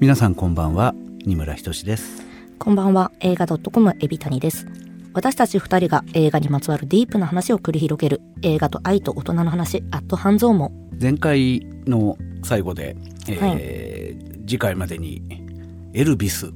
[0.00, 0.94] 皆さんこんばんは。
[1.26, 2.22] 二村ひとしです。
[2.60, 3.10] こんばんは。
[3.18, 4.68] 映画 .com エビタニです。
[5.12, 8.20] 私たち二人が映画にまつわるディープな話を繰り広げる。
[8.42, 10.70] 映画と愛と大人の話アット半蔵門。
[11.00, 12.96] 前回の最後で、
[13.26, 15.20] えー、はい、次回までに
[15.94, 16.52] エルビス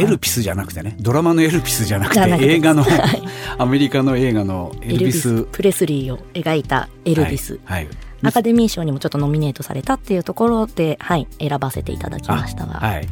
[0.00, 2.84] エルピスじゃなくてね、ドラマのエルピスじゃなくて映画の、
[3.58, 12.74] アメリカの映画のエルビスプレスリーを描いたエルビス、はい、はいアカデミー賞にもちょっとノミネートされたっていうところで、はい、選ばせていただきましたが。
[12.74, 13.08] はい。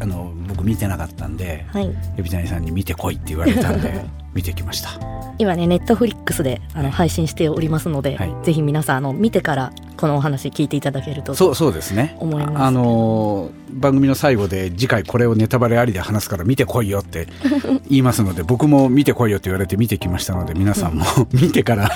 [0.00, 4.04] あの僕見てなかったんで、はい、エビタニさんに見てこいって言われたんで
[4.34, 4.90] 見てきました。
[5.38, 12.16] 今ねネットフリックスであの配信しておりますので、はい、ぜひ皆さんあの見てからこのお話聞いていただけるとそうそうですね。
[12.20, 12.64] 思います。
[12.64, 17.28] あの番組の最後で次回これをネタバレありで話すから見てこいよって
[17.88, 21.90] 言いますので僕も見てこいよって言われて見てきましたので皆さんも 見てから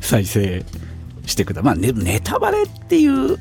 [0.00, 0.64] 再生
[1.32, 3.38] してくだまあネネタバレっていう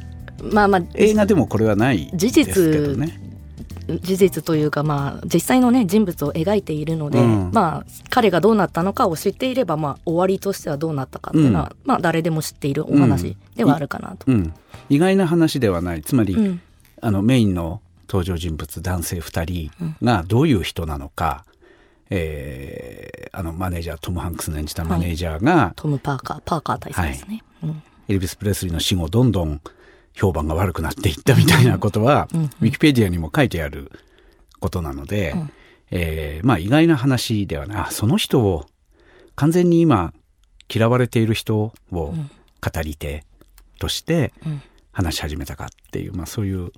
[0.52, 3.20] まあまあ映画でもこれはないですけどね。
[4.00, 14.32] 事実というか、まあ、実際の、ね、人物を描いているので、うん、まあ、彼がどうなったのかを知っていれば、まあ、終わりとしてはどうなったかっていうのは、うん、まあ、誰でも知っているお話ではあるかなと。
[14.32, 14.54] うん、
[14.90, 16.04] 意外な話ではない。
[16.04, 16.62] つまり、
[17.02, 21.44] あのメインの登場人物男性2人がどういう人なのか、
[22.14, 27.42] えー、あのマネージャートム・ハンクスの演じたマネージャーが、はい、トム・パーカーパーカー大佐ですね。
[28.10, 29.62] エルビス・プレスリーの死後どんどん
[30.14, 33.92] 評判が悪くなっていったみたいなことは、ウィキペディアにも書いてある
[34.60, 35.52] ことなので、うん、
[35.92, 37.92] えー、まあ意外な話ではない。
[37.92, 38.66] その人を
[39.36, 40.14] 完全に今
[40.74, 42.14] 嫌われている人を語
[42.84, 43.24] り手
[43.80, 44.34] として
[44.92, 46.74] 話し始めたかっていう、まあそういう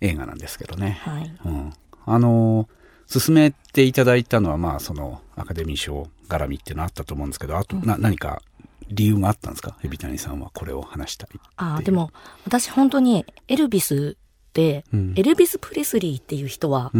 [0.00, 0.98] 映画なんですけどね。
[1.02, 1.72] はい、うん、
[2.04, 2.68] あの
[3.10, 8.40] 進めていただいたのはまあそのアカデミー賞絡みっていうのはあったと思うんですけどあとな、何か
[8.88, 9.76] 理由があったんですか？
[9.82, 12.10] 海老谷さんはこれを話したいあでも
[12.44, 14.16] 私本当にエルビス
[14.54, 16.92] で、うん、エルビス・プレスリーっていう人は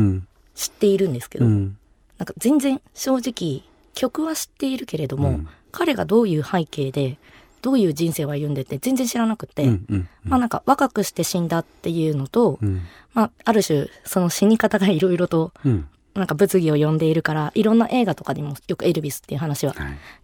[0.54, 1.78] 知っているんですけど、うん、
[2.18, 3.62] なんか全然正直
[3.94, 7.18] 曲は知っているけれども、うん、彼がどういう背景で
[7.62, 12.58] どういう人生を歩んでて全然知らなくて、うんうんうん、まあなんか若くして死んだっていうのと、
[13.12, 15.52] まあある種その死に方がいろいろと
[16.14, 19.74] なんか物議を呼んでいるから、いろんな映画とかにもよくエルビスっていう話は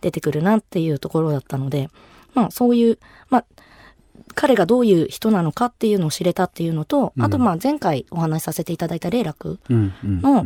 [0.01, 1.91] 出てくるなっていうところだったので、はい、
[2.35, 2.99] まあそういう、
[3.31, 3.45] まあ、
[4.35, 10.45] 彼がどういう人なのかっていうのを知れたっていうのと、あとまあ前回お話しさせていただいた霊楽の、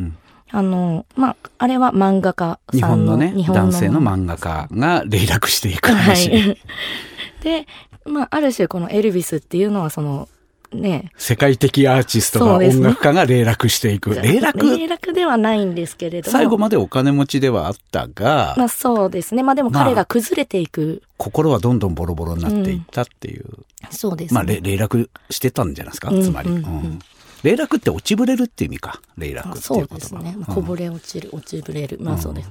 [0.53, 3.07] あの、まあ、あれは漫画家さんの。
[3.07, 6.31] 日本のね、日本の男性の漫画家が霊落していく話。
[6.31, 6.59] はい、
[7.43, 7.67] で、
[8.05, 10.29] まあ、ある種このエルビスっていうのはその、
[10.73, 11.11] ね。
[11.17, 14.11] 世界的アーティストが音楽家が霊落していく。
[14.11, 14.77] ね、霊落？
[14.77, 16.33] 霊落ではないんですけれども。
[16.33, 18.55] 最後までお金持ちではあったが。
[18.57, 19.43] まあそうですね。
[19.43, 21.03] まあでも彼が崩れていく。
[21.03, 23.45] まあ、心はどんどんボロボロになっていったっていう。
[23.45, 26.51] うん、そうです、ね、まあ霊落してたんじゃないですか、つまり。
[26.51, 26.99] うんうんうん
[27.43, 29.01] 霊落って落ちぶれるっていう意味か。
[29.17, 29.99] 霊落っていう言葉。
[29.99, 30.37] そうですね。
[30.47, 31.97] こぼれ落ちる、落ちぶれる。
[31.99, 32.51] まあそうです。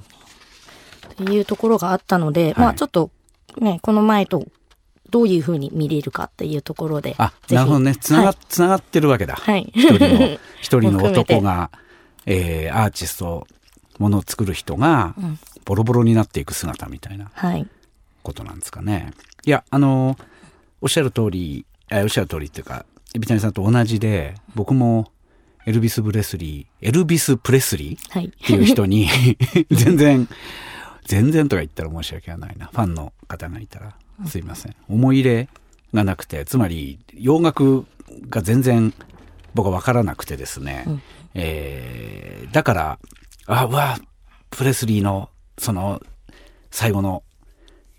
[1.24, 3.12] っていうところがあったので、まあちょっと
[3.59, 4.47] ね、この前と
[5.09, 7.16] どういうふうに見れるかっていうところで。
[7.18, 7.96] あ、なるほどね。
[7.96, 9.36] つなが、はい、つながってるわけだ。
[9.36, 9.72] はい。
[9.75, 11.72] 一人の、 一人の男が、
[12.25, 13.48] えー、アーティスト、
[13.98, 15.14] ものを作る人が、
[15.66, 17.68] ボロボロになっていく姿みたいな、はい。
[18.24, 19.12] ことなんですかね。
[19.46, 20.18] いや、あの、
[20.81, 25.12] おっしゃる通り、えおっしゃる通りっていうか、海老谷さんと同じで、僕も、
[25.66, 29.38] エルビス・ブレスリー、エルビス・プレスリーっていう人に、はい、
[29.69, 30.28] 全然、
[31.06, 32.68] 全然とか言ったら申し訳ないな。
[32.68, 34.75] ファンの方がいたら、すいません。
[34.88, 35.50] 思い入れ
[35.94, 37.85] がなくて、つまり洋楽
[38.30, 38.94] が全然
[39.53, 41.02] 僕は分からなくてですね、うん、
[41.34, 43.00] えー、だから、
[43.47, 43.97] あ、うわ、
[44.50, 46.02] プレスリーのその
[46.72, 47.24] 最後の、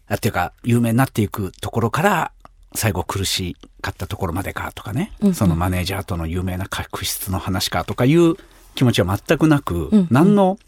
[0.08, 2.32] あっていうか有名になっていくところから
[2.74, 8.34] 最後苦しかったところまでかとかね、うんうん、そのマネージャーとの有名な確執の話かとかいう
[8.74, 10.58] 気持ちは全くなく、うんうん、何の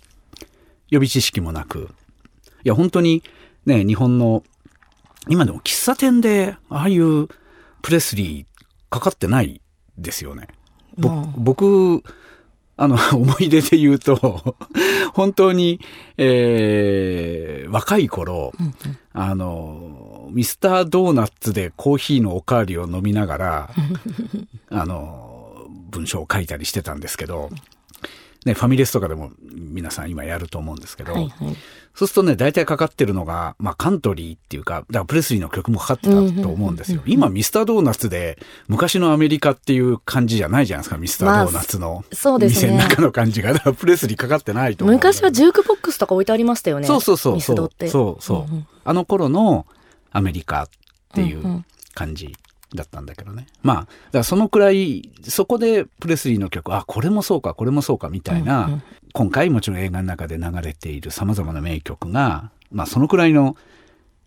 [0.90, 1.90] 予備知識もなく、
[2.64, 3.22] いや本当に
[3.66, 4.42] ね、日本の
[5.28, 7.28] 今でも喫茶店で、ああいう
[7.82, 8.46] プレスリー
[8.90, 9.60] かかってない
[9.98, 10.48] ですよね。
[11.36, 12.02] 僕、
[12.76, 14.56] あの、 思い出で言うと、
[15.14, 15.80] 本当に、
[16.16, 18.74] えー、若い頃、うんうん、
[19.12, 23.70] あの、ミスタードーナツでコーヒーのおかわりを飲みながら、
[24.70, 27.50] あの、文章を書いたりしてたんですけど、
[28.44, 31.56] ね、ファミレスとかでも皆さん今やると思うんですけど、はいはい、
[31.94, 37.02] そうするとね、大体かかってるのが、まあカントリーっていうか、だからプレスリーの曲もかかってたと思うんですよ。
[37.06, 42.04] 今ミスタードーナツで昔のアメリカっていう感じじゃないじゃないですか、ミスタードーナツの。
[42.12, 42.72] そうですね。
[42.72, 43.54] 店の中の感じが。
[43.74, 44.96] プレスリーかかってないと思う。
[44.96, 46.86] 昔はジュークボックスとか置いてありましたよね。
[46.86, 47.34] そうそうそう。
[47.34, 47.88] ミスドって。
[47.88, 48.52] そうそう。
[48.52, 49.66] うんうんあの頃の
[50.10, 50.68] アメリカっ
[51.14, 52.34] ていう感じ
[52.74, 53.46] だったんだけどね。
[53.62, 58.82] まあ、だからそのくらい、そこでプレスリーの曲、あ、これもそうか、これもそうかみたいな、うんうん、
[59.12, 63.56] 今回もちろん映画の中で流れている様々な名曲が、まあそのくらいの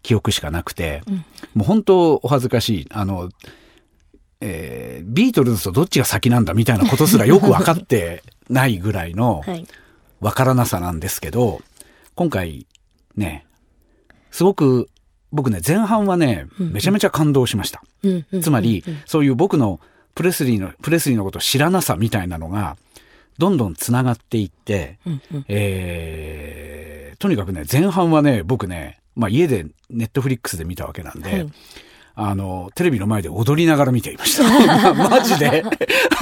[0.04, 1.24] 記憶しかなくて、うん、も
[1.62, 2.88] う本当お恥ずかしい。
[2.92, 3.30] あの、
[4.42, 9.42] えー、ビートルズとどっちが先なんだみたいなことすらよく分かって ないぐらいの
[10.20, 11.62] 分からなさなんですけど、
[12.14, 12.68] 今回
[13.16, 13.46] ね、
[14.30, 14.90] すごく
[15.36, 17.84] 僕ね、前半はね、めちゃめちゃ感動しました。
[18.42, 19.80] つまり、そういう僕の
[20.16, 22.78] プレスリーの、プレスリーのことを知らなさみたいなのが、
[23.38, 24.98] どんどん繋がっていって、
[25.50, 31.50] えー、とにかくね、前半はね、僕ね、まあ家でネットフリックスで見たわけなんで、はい。
[32.18, 34.94] あの、テレビの前で踊りながら見ていました。
[34.96, 35.64] マジで。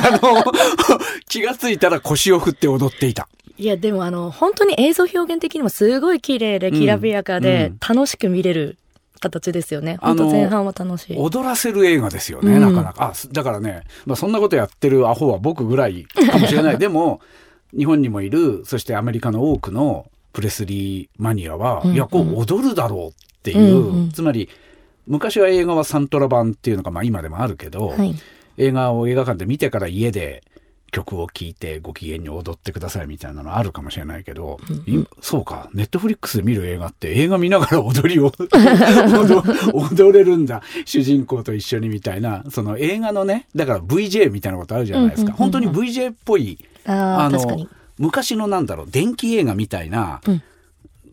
[0.04, 0.44] あの、
[1.30, 3.30] 気がついたら腰を振って踊っていた。
[3.60, 8.77] いや、でもあの、本当に映像表現的にもすごい綺麗で、きらびやかで、楽しく見れる
[9.23, 9.97] 形ですよね。
[10.01, 11.17] 本当前半は楽しい。
[11.17, 13.11] 踊らせる映画ですよね、うん、なかなか。
[13.11, 16.77] あ、だからね、まあそんなことやってるアホは僕ぐらいかもしれない。
[16.79, 17.21] でも、
[17.75, 23.11] 日本にもいる、そしてアメリカの多くのプレスリーマニアは、うんうん、いや、こう踊るだろうっ
[23.43, 24.49] ていう、うんうん、つまり、
[25.07, 28.15] 昔は映画はサントラ版っていうのが、まあ今でもあるけど、はい、
[28.57, 30.43] 映画を映画館で見てから家で
[30.93, 38.31] 曲を聴いてご機嫌に踊ってくださいみたいなのあるかもしれないけど、うん、そうか、ネットフリックスで見る映画って映画見ながら踊りを
[39.73, 45.33] 踊れるんだ、主人公と一緒にみたいな、その映画のね、だから VJ みたいなことあるじゃないですか。
[45.33, 47.67] 本当に VJ っぽい、あの、
[47.97, 50.21] 昔のなんだろう、電気映画みたいな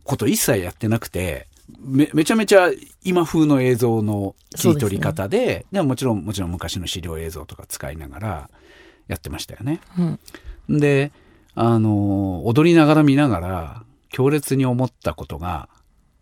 [0.04, 1.48] こと一切やってなくて、
[1.78, 2.70] めめちゃめちゃ
[3.04, 8.50] 今風の映像の切り取り方で、でね、でももちろん、もちろん昔の資料映像とか使いながら、
[9.10, 9.80] やってましたよね。
[10.68, 11.12] うん、で
[11.54, 15.68] あの踊りながら見ながら強烈に思ったことが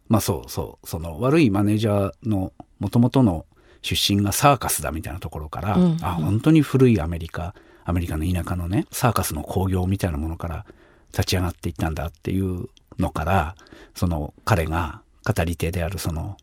[0.08, 3.44] まあそうそうその悪いマネージャーのもともとの
[3.82, 5.82] 出身がサーカスだみたいなところから、うん。
[5.82, 7.54] うん、あ本当に古いアメリカ
[7.84, 10.66] アメリカの田舎のねサーカスの興行みたいなものから
[11.12, 12.68] 立ち上がっていったんだっていう
[12.98, 13.54] のから
[13.94, 16.36] その彼が語り手であるその、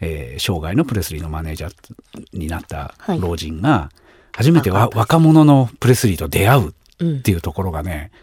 [0.00, 4.05] えー、生涯のプレスリーのマネージャーになった老人が、はい
[4.36, 6.68] 初めて若者のプレスリーと出会う
[7.18, 8.20] っていうところがね、うん、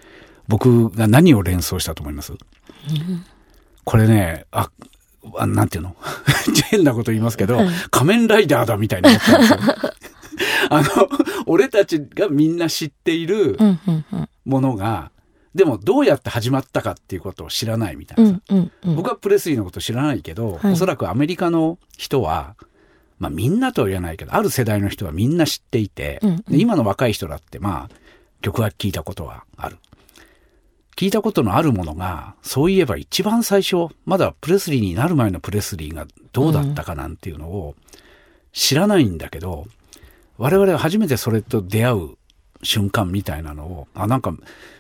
[0.47, 2.39] 僕が何を連想したと思います、うん、
[3.83, 4.69] これね、あ、
[5.37, 5.95] あなんていうの？
[6.69, 9.59] 変なこと言いますけど、仮面ライダーだみたいに思ったんですよ。
[10.69, 10.87] あの、
[11.47, 13.57] 俺たちがみんな知っている
[14.45, 15.11] ものが、
[15.55, 18.39] でもどうやって始まったかっていうことを知らないみたいなさ、
[18.95, 22.55] 僕はプレスリーのこと知らないけど、はい、おそらくアメリカの人は
[23.19, 27.95] まあみんなとは言わないけど、ある世代の人はみんな知っていて、うんうん、今の若い人だってまあ
[28.41, 29.77] 曲は聴いたことはある。
[30.95, 37.75] 聞いたことのあるものが、そういえば一番最初、まだプレスリーになる前のプレスリーがどうだったかなんていうのを
[38.51, 39.65] 知らないんだけど、
[40.37, 42.09] 我々は初めてそれと出会う
[42.61, 44.35] 瞬間みたいなのを、あ、なんか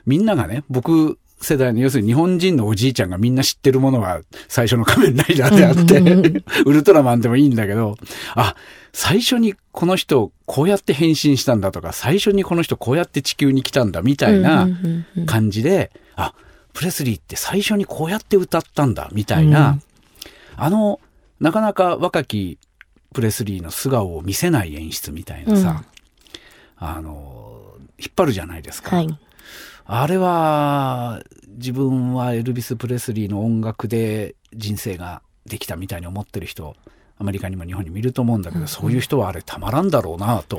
[0.05, 7.97] みんながね、僕世代の、要するに日本人のおじいちゃんがみんな知ってるものが最初の仮面ライダーであってウルトラマンでもいいんだけど、
[8.35, 8.55] あ、
[8.93, 14.67] 最初にこの人こうやって変身したんだとか、最初にこの人こうやって地球に来たんだみたいな
[15.25, 16.33] 感じで、あ、
[16.73, 19.79] プレスリーって最初にこうやって歌ったんだみたいな、
[20.55, 20.99] あの、
[21.39, 22.57] なかなか若き
[23.13, 25.83] プレスリーの素顔を見せない演出みたいなさ、
[26.81, 28.95] うん、あの、引っ張るじゃないですか。
[28.95, 29.19] はい
[29.85, 36.75] あれは自分はエルビス・プレスリーの音楽で人生ができたみたいに思ってる人
[37.17, 40.57] アメリカにも日本にもいると思うんだけど、うん、そういう人はあれたまらんだろうなと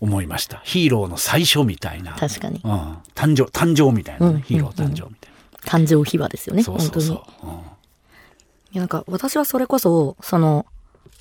[0.00, 0.60] 思いました。
[0.64, 2.14] ヒーローの最初みたいな。
[2.14, 2.70] 確かに、うん、
[3.14, 5.32] 誕生誕生みたいな、うん、ヒーロー誕生みたい
[5.64, 7.54] な、誕生秘話ですよねそうそうそう、うん、い
[8.72, 10.66] やなんか私はそれこそその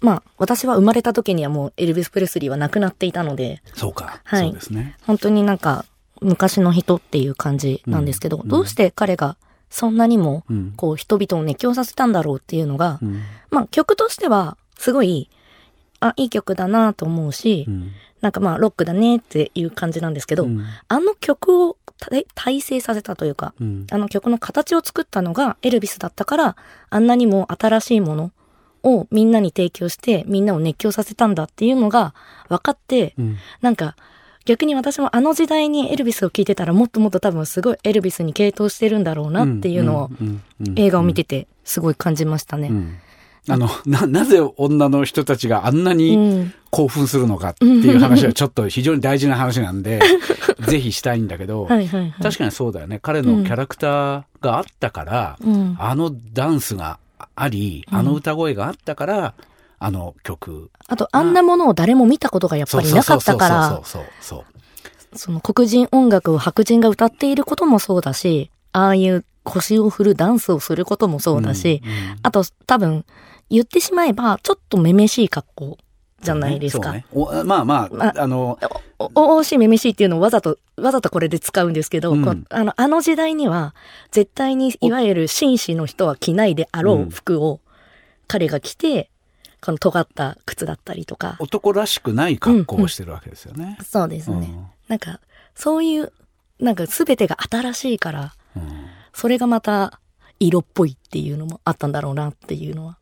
[0.02, 3.62] まあ、私は生まれた時にはもうエルビス・プレスリーは亡くなっていたので。
[3.76, 4.22] そうか。
[4.24, 4.46] はい。
[4.46, 4.96] そうですね。
[5.06, 5.84] 本当になんか、
[6.22, 9.38] 昔の人っていう感じなんですけど、うん、どうして彼が
[9.70, 10.44] そんなにも、
[10.78, 13.22] こう、人々を熱狂させたんだろうっていうのが、うん、
[13.52, 15.30] まあ、曲としては、すごい、
[16.00, 20.48] あ、いい曲だなと思うし、うん、なんかまあ、ロックだねっていう感じなんですけど、
[20.88, 21.78] あの曲を
[22.36, 23.54] 体制させたというか、
[23.92, 26.56] あの曲の形を作ったのがエルビスだったから、
[26.90, 28.32] あんなにも新しいもの
[28.84, 32.14] をみんなに提供して、みんなを熱狂させたんだっていうのが
[32.48, 33.14] 分かって、
[33.62, 33.96] なんか、
[34.46, 40.10] 逆に私もあの時代にエルビスを聴いてたらもっともっと多分すごいエルビスに傾倒してるんだろうなっていうのを
[40.76, 42.72] 映画を見ててすごい感じましたね。
[43.48, 50.02] あの、な、なぜ女の人たちがあんなに興奮するのかっていう話はちょっと非常に大事な話なんで、
[50.68, 53.00] ぜひしたいんだけど、はいはいはい、確かにそうだよね。
[53.02, 57.00] 彼のキャラクターがあったから、うん、あのダンスが
[57.36, 59.34] あり、あの歌声があったから、
[59.80, 60.72] あの曲。
[60.88, 63.82] あと、あんなものを誰も見たことがやっぱりなかったから、
[65.16, 73.06] その黒人音楽を白人が歌っていることもそうだし、ああいう腰を振るダンスをすることもそうだし、うんうん、あと多分
[73.50, 75.78] 言ってしまえばちょっとめめしい格好
[76.22, 76.92] じゃないですか。
[76.92, 78.60] ねね、まあまあ、まあ、あの、
[79.16, 83.74] おおしいめめしいっていうのをわざと、わざとこれで使うんですけど、うん、あの、あの時代には、
[84.12, 87.62] 絶対にいわゆる紳士の人は着ないであろう服を
[88.28, 89.10] 彼が着て、
[89.62, 91.36] この尖った靴だったりとか。
[91.40, 93.64] 男らしくない格好をしてるわけですよね。
[93.64, 94.38] うんうん、そうですね。
[94.38, 95.20] うん、なんか、
[95.56, 96.14] そういう、
[96.60, 100.00] なんか全てが新しいから、うん、それがまた
[100.40, 102.98] 色っぽいっていうのもあったんだろうなっていうのは。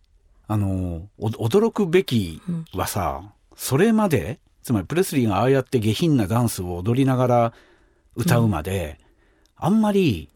[0.48, 2.42] あの、驚くべき
[2.74, 7.54] はさ、うん、それまで、つまりプレスリーがああやって下品なダンスを踊りながら
[8.16, 9.00] 歌うまで、
[9.60, 10.30] うん、あんまり、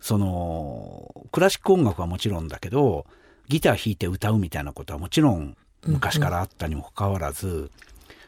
[0.00, 3.06] その、クラシック音楽はもちろんだけど、
[3.50, 7.70] ギター弾いて歌うみたいなことはもちろん昔からあったにもかかわらず、うんうん、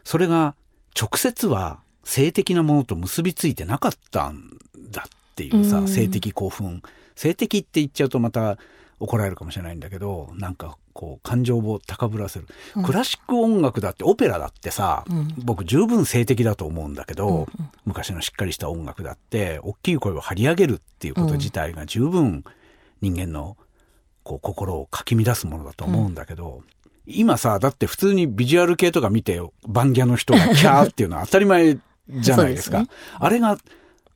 [0.05, 0.55] それが
[1.00, 4.59] 直接は性的なものと結びついてなかったん
[4.91, 6.83] だっていうさ、うん、性的興奮。
[7.14, 8.59] 性的って言っちゃうとまた
[8.99, 17.49] 怒られるかもしれないんだけどなんかこう感情を高ぶらせる、うん、クラシック音楽だってオペラだってさ、うん、僕十分性的だと思うんだけど、うんうん、
[17.85, 22.45] 昔のしっかりした音楽だって大きい声を張り上げるっていうこと自体が十分
[23.00, 23.57] 人間の
[24.23, 26.62] こう心をかき乱すものだと思うんだけど、
[27.07, 32.79] 今さだって普通にビジュアル系とか見てバンギャの人がキャーっていうのは当たり前じゃないですか。
[32.79, 32.88] すね、
[33.19, 33.59] あれが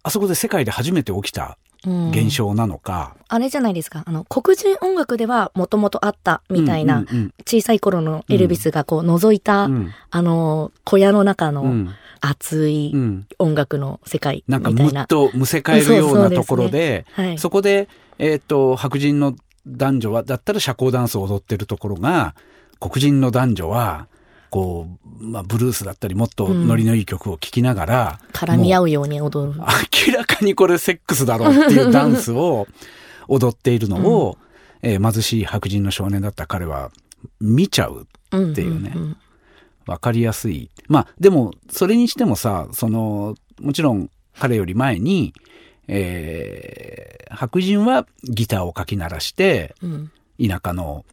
[0.02, 4.02] あそこで世界で初めて起きた現象なのか、うん、あれじゃないですか。
[4.06, 11.88] あの黒人音楽ではもともとあったみたいな、うんうんうん、小さい頃のエルビスがこう覗いた、うん、あの小屋の中の
[12.20, 12.92] 熱い
[13.38, 17.28] 音楽の世界みたいな、うん、なんかむっとむせ返るようなところでそ、ね。
[17.28, 19.34] はい、そこで、えーと、白人の
[19.66, 22.34] 男女はだったら社交ダンスを踊ってるところが
[22.80, 24.06] 黒人の男女は
[24.50, 29.58] こう、まあ、ブルースだったり、もっとノリのいい曲を聴きながら、うん、絡み合うように踊る。
[29.58, 32.66] 明らかにこれセックスだろうっていうダンスを
[33.28, 34.38] 踊っているのを、
[34.82, 36.90] うん、えー、貧しい白人の少年だった彼は
[37.40, 38.90] 見ちゃうっていうね。
[38.90, 39.16] わ、うん
[39.88, 40.70] うん、かりやすい。
[40.88, 45.34] まあ、でも、それにしてもさ、その、もちろん彼より前に、
[45.88, 49.74] えー、白人はギターをかき鳴らして、
[50.40, 51.04] 田舎の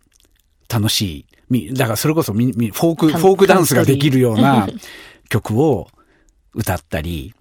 [0.70, 4.68] 楽しい、だからそれこそフォーク、フォークダンスができるような
[5.30, 5.88] 曲を
[6.54, 7.34] 歌ったり、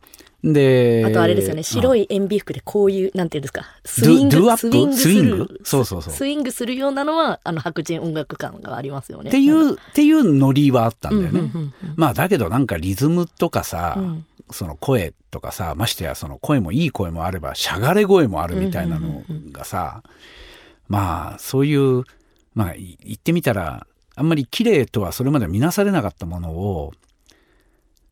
[0.44, 5.60] で、あとあれですよね、白い塩ビ服でこういう、なんていうんですか、スイング、スイングスイング？
[5.62, 6.14] そうそうそう。
[6.14, 9.30] スイングするようなのは、あの、白人音楽感がありますよね。
[9.30, 11.52] っていう、っていうノリはあったんだよね。
[11.94, 19.22] まあ、だけどなんかリズムとかさ、うん、その声とかさ、ましてやその声もいい声もあれば、しゃがれ声もあるみたいなの
[19.52, 20.02] がさ、
[20.88, 22.04] まあ、そういう、
[22.54, 26.92] まあ、言ってみたら、あんまり綺麗とはそれまで見なされなかったものを、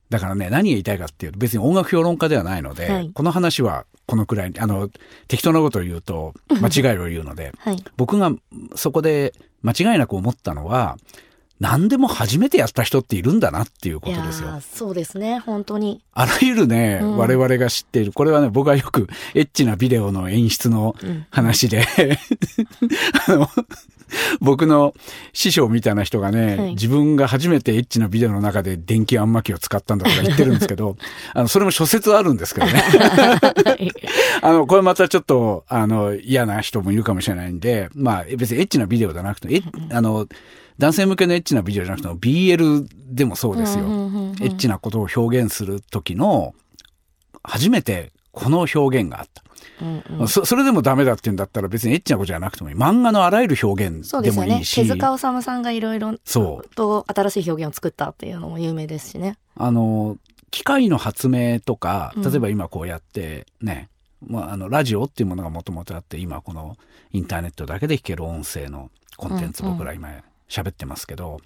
[0.08, 4.90] だからね、何が言いたいかっていうと、別に音楽評論家ではないので、はい、この話はこのくらい、あの、
[5.28, 8.32] 適当なことを言うと間違いを言うので、 はい、僕が
[8.74, 9.32] そこで
[9.62, 10.96] 間違いなく思ったのは、
[11.60, 14.60] 何でも初めてやった人っているんだなっていうことですよ。
[14.60, 16.00] そうですね、本当に。
[16.14, 20.96] あらゆるね、うん、我々が知っている、これはね、僕はよくエッチなビデオの演出の
[21.30, 21.86] 話で、
[23.28, 23.48] うん、あの、
[24.40, 24.94] 僕の
[25.32, 30.96] 師匠みたいな人がね、はい、自分が初めてエッチなビデオの中で電気あんまきを使ったんだとか言ってるんですけど、
[31.34, 32.82] あの、それも諸説あるんですけどね。
[34.42, 40.26] あの、これまたちょっと、あの、嫌な人もいるかもしれないんで、まあ、別にエッチなビデオじゃなくて、え、あの、
[40.78, 43.84] 男性向けのエッチなビデオじゃなくても BL でもそうですよ。
[43.84, 46.54] エッチなことを表現する時の
[47.42, 49.42] 初めてこの表現があった。
[49.80, 52.76] うんうん、そそれでもダメだって言うんだったら別にエッチなことじゃなくてもいい。
[52.76, 59.38] 漫画のあらゆる表現でもいいし、ね、手塚治虫さんがいろいろと新しい表現を作ったっていうのも有名ですしね。
[59.56, 60.18] あの
[60.50, 63.88] 機械の発明とか例えば今こうやってね、
[64.26, 66.76] うん、まあ、あのラジオっていうものがもともとあって今この
[67.12, 70.08] インターネットだけで聞ける音声のコンテンツ僕ら今
[70.50, 71.40] 喋ってますけど、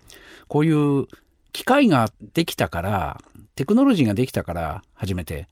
[0.48, 1.06] こういう
[1.52, 3.20] 機械ができたから、
[3.54, 5.46] テクノロジーができたから初めて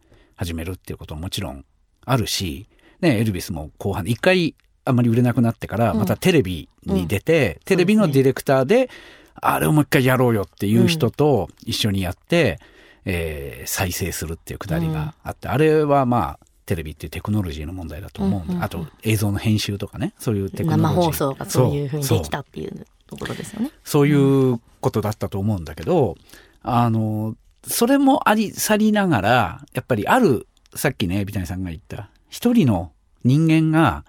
[0.44, 1.64] 始めるっていうことももちろん
[2.04, 2.66] あるし、
[3.00, 8.90] ね、エルビスも後半で一回あんまり売れなくなってから、またテレビに出て、うん、テレビのディレクターで、
[9.34, 12.58] あれをもう一回やろうよっていう人と一緒にやって、
[13.06, 20.88] うん、えー、再生するっていうくだりがあって、あれはまあ、テレビっていうテクノロジーの問題だと思うんで、うんうん、あと映像の編集とかね、そういうテクノロジー。
[20.88, 23.70] 生放送がそういうふうにできたっていうところですよね。
[23.84, 26.16] そういうことだったと思うんだけど、
[26.62, 32.92] あの、それもあり、去りながら、やっぱりある、さっきね、ビタニさんが言った、一人の
[33.24, 34.04] 人間が、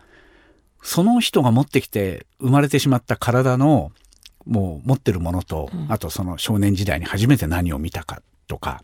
[0.84, 3.92] その人が持ってきて生まれてしまった体の
[4.46, 8.84] もう持ってるものと、うん、あとその少年時代に初めて何を見たかとか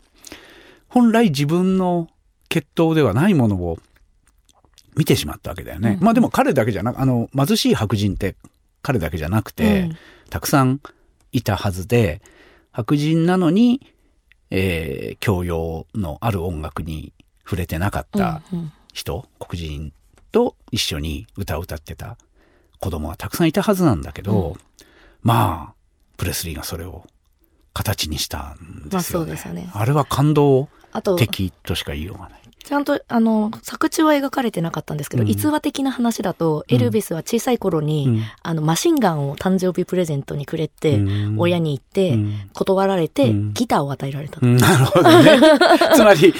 [0.88, 2.08] 本来自分の
[2.48, 3.78] 血統ではないものを
[4.96, 5.98] 見てしまったわけだよね。
[6.00, 8.34] うん、まあでも彼だけじゃなくあの貧しい白人って
[8.82, 9.98] 彼だけじゃなくて、うん、
[10.30, 10.80] たくさん
[11.32, 12.22] いたはずで
[12.72, 13.86] 白人なのに、
[14.50, 17.12] えー、教養のある音楽に
[17.44, 18.42] 触れてなかった
[18.92, 19.92] 人、うんうん、黒人
[20.32, 22.16] と一緒に歌を歌ってた
[22.78, 24.56] 子供はたくさんいたはずなんだけど、うん、
[25.22, 25.74] まあ
[26.16, 27.04] プレスリーがそれを
[27.72, 28.88] 形にしたんですよね。
[28.92, 30.68] まあ、そうですよねあれは感動
[31.16, 32.40] 的としか言いようがない。
[32.64, 42.18] ちゃんと、あの、作中は描かれてなかったんですけど、うん、逸話的な話だと、エルビスは小さい頃に、うん、あの、マシンガンを誕生日プレゼントにくれて、うん、親に言って、
[42.52, 44.40] 断られて、ギターを与えられた。
[44.40, 45.40] なるほどね。
[45.94, 46.34] つまり、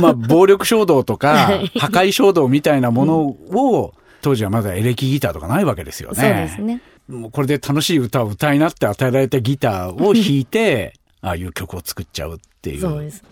[0.00, 6.16] まあ、暴力衝動とか、 破壊衝動みたいなものを、当時はまだエレキギターとかないわけですよね。
[6.16, 6.80] そうですね。
[7.08, 12.80] もうこれで楽しい歌を歌いなって与えられたギターを弾いて、 ああいう曲を作っちゃうっていう。
[12.80, 13.22] そうです。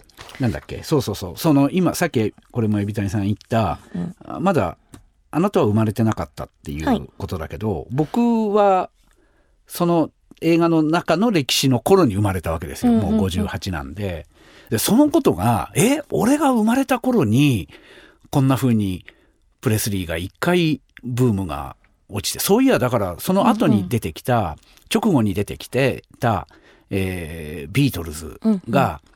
[0.41, 0.83] なんだっけ？
[0.83, 1.37] そうそうそう。
[1.37, 4.77] その今さっきこれも海老谷さん言った、うん、まだ
[5.31, 8.91] あなたは生まれてなかったっていうことだけど、はい、僕は
[9.67, 10.11] その
[10.41, 14.27] 映画の中の歴史の頃に生まれたわけですよ、もう58なんで。
[14.71, 17.69] でそのことがえ俺が生まれた頃に
[18.31, 19.05] こんな風に
[19.61, 21.77] プレスリーが一回ブームが
[22.09, 24.57] 落ちてそういやだからその後に出てきた、うんうん、
[24.95, 26.49] 直後に出てきてた、
[26.91, 29.12] えー、ビートルズが、うん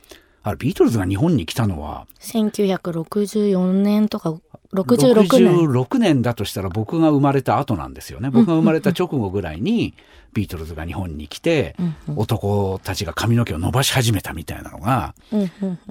[0.47, 4.31] あれビートルズが日本に来たのは1964年とか
[4.73, 5.57] 66年。
[5.67, 8.31] 66年だとしたら僕が生まれた後なんですよね。
[8.31, 9.95] 僕が生まれた直後ぐらいに
[10.35, 11.75] ビートルズが日本に来て、
[12.17, 15.15] 男たちが髪の毛を伸ばし始めたみたいなのが、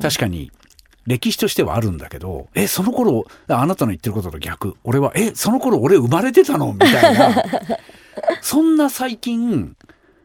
[0.02, 0.52] 確かに
[1.06, 4.76] 歴史としてはあるんだけど、え、その頃、あなたの言ってることと逆。
[4.84, 6.74] 俺は、え、その頃俺生まれてたの？
[6.74, 7.44] みたいな。
[8.42, 9.76] そんな最近、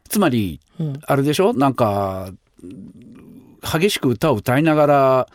[0.08, 0.60] つまり、
[1.06, 1.52] あれでしょ？
[1.54, 2.30] なんか、
[3.62, 5.28] 激しく歌を歌いながら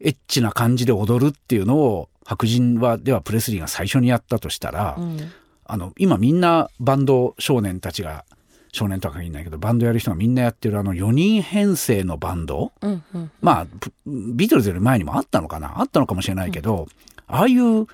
[0.00, 5.32] エッチな感じで踊るっていうのを白人はではプレスリーが最初にやったとしたら、うん、
[5.64, 8.24] あの今みんなバンド少年たちが
[8.72, 13.66] 少年とは限らないけどバンドやる人がみんなやってるあの4人編成のバンド、うんうん、まあ
[14.06, 15.80] ビートルズより前にもあったのかな？
[15.80, 16.88] あったのかもしれないけど、
[17.28, 17.86] うん、ああいう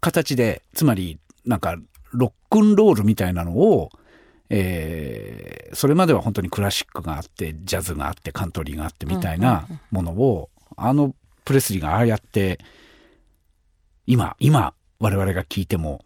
[0.00, 1.76] 形でつまりなんか
[2.12, 3.90] ロックンロールみたいなのを
[4.52, 12.58] えー、それまでは本当にクラシックがあってジャズがあってカントリーがあってみたいなものを、あのプレスリーがああやって
[14.06, 16.04] 今今我々が聴いても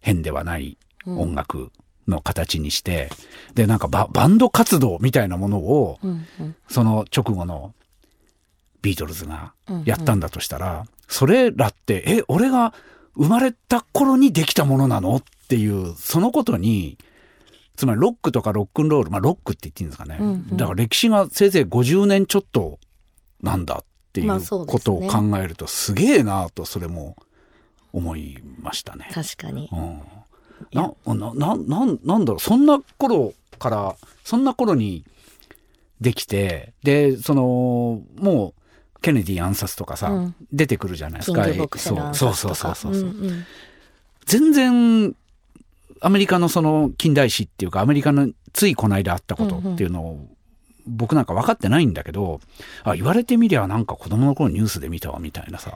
[0.00, 1.72] 変ではない音楽
[2.06, 3.10] の形にして、
[3.48, 7.74] うん、でなんかババンド活動みたいなものを、うんうん、その直後の
[8.82, 9.52] ビートルズが
[9.84, 12.72] やったんだとしたら、うんうん、それらってえ俺が
[13.16, 15.16] 生まれた頃にできたものなの？
[15.16, 16.98] っていうそのことに
[17.76, 20.16] つまりロックとかロックンロール、まあロックって言っていいんですかね。
[20.20, 22.78] うんうん、だから歴史がせいぜい50年ちょっと
[23.42, 27.16] なんだっていうことを考えるとすげえなとそれも
[27.92, 29.08] 思いましたね。
[29.12, 29.68] 確かに。
[29.72, 30.02] うん、
[30.72, 35.04] なななななんだろうそんな頃からそんな頃に
[36.00, 38.54] できてでそのも
[38.96, 41.44] うケネディ暗殺とかさ、うん、出てくるじゃないですか。
[41.44, 42.92] そうそうそうそうそう。
[42.92, 43.44] うんうん、
[44.24, 45.16] 全然
[46.04, 50.28] アメリカのその近代史っていうかアメリカのついこの間あったことっていうのを
[50.86, 52.40] 僕なんか分かってないんだけど、
[52.82, 55.72] あ言われてみりゃなんか子供の頃ニュースで見たわみたいなさ。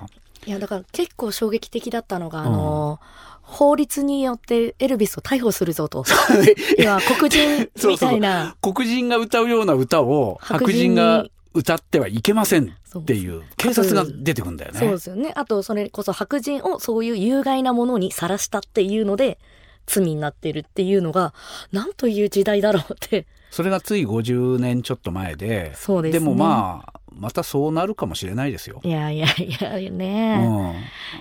[0.47, 3.01] いやだから結構衝撃的だったのが、あの、
[3.41, 6.05] 法律によってエルビスを逮捕するぞと。
[6.79, 14.79] いや 黒人みたいな 黒人が歌うような歌を白人が歌ってはいけませんっていう警察が出てくるんだよね。
[14.79, 15.33] そうですよね。
[15.35, 19.39] あとそれこそ白人をそういう有害なものにさらしたっていうので
[19.89, 21.35] 罪になってるっていうのが
[21.73, 23.27] 何という時代だろうって。
[23.51, 28.81] それがつい50年ちょっと前でそうです、ね、でもまあまたそうなるかもしれないですよ。
[28.85, 30.75] いやいやいやね、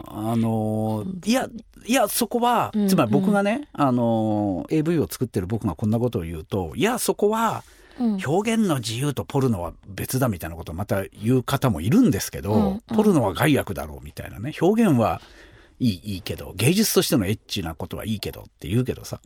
[0.06, 1.48] うん、あのいや
[1.86, 7.64] いやそこは、つまり僕がね、あの AV を作ってる僕がこんなことを言うといやそこは
[8.00, 14.54] 表現の自由とポルノは別だみたいなことをまた言う方もいるんですけど、うんうん、ポルノは害悪だろうみたいなね。
[14.62, 15.22] 表現は
[15.80, 19.20] いい、いいけど、芸術としてのエッチなことはいいけどって言うけどさ、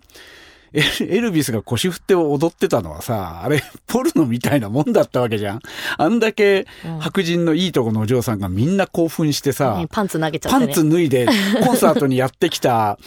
[0.73, 5.59] エルビスが腰振って踊ってたのはさ、あれ、ポルノみたいなもんだったわけじゃん。
[5.97, 6.65] あんだけ
[6.99, 11.27] 白人のいいとこのお嬢さんがみんな興奮してさ、うん、パンツ投げちゃって、ね、パンツ脱いで
[11.65, 12.97] コンサートにやってきた、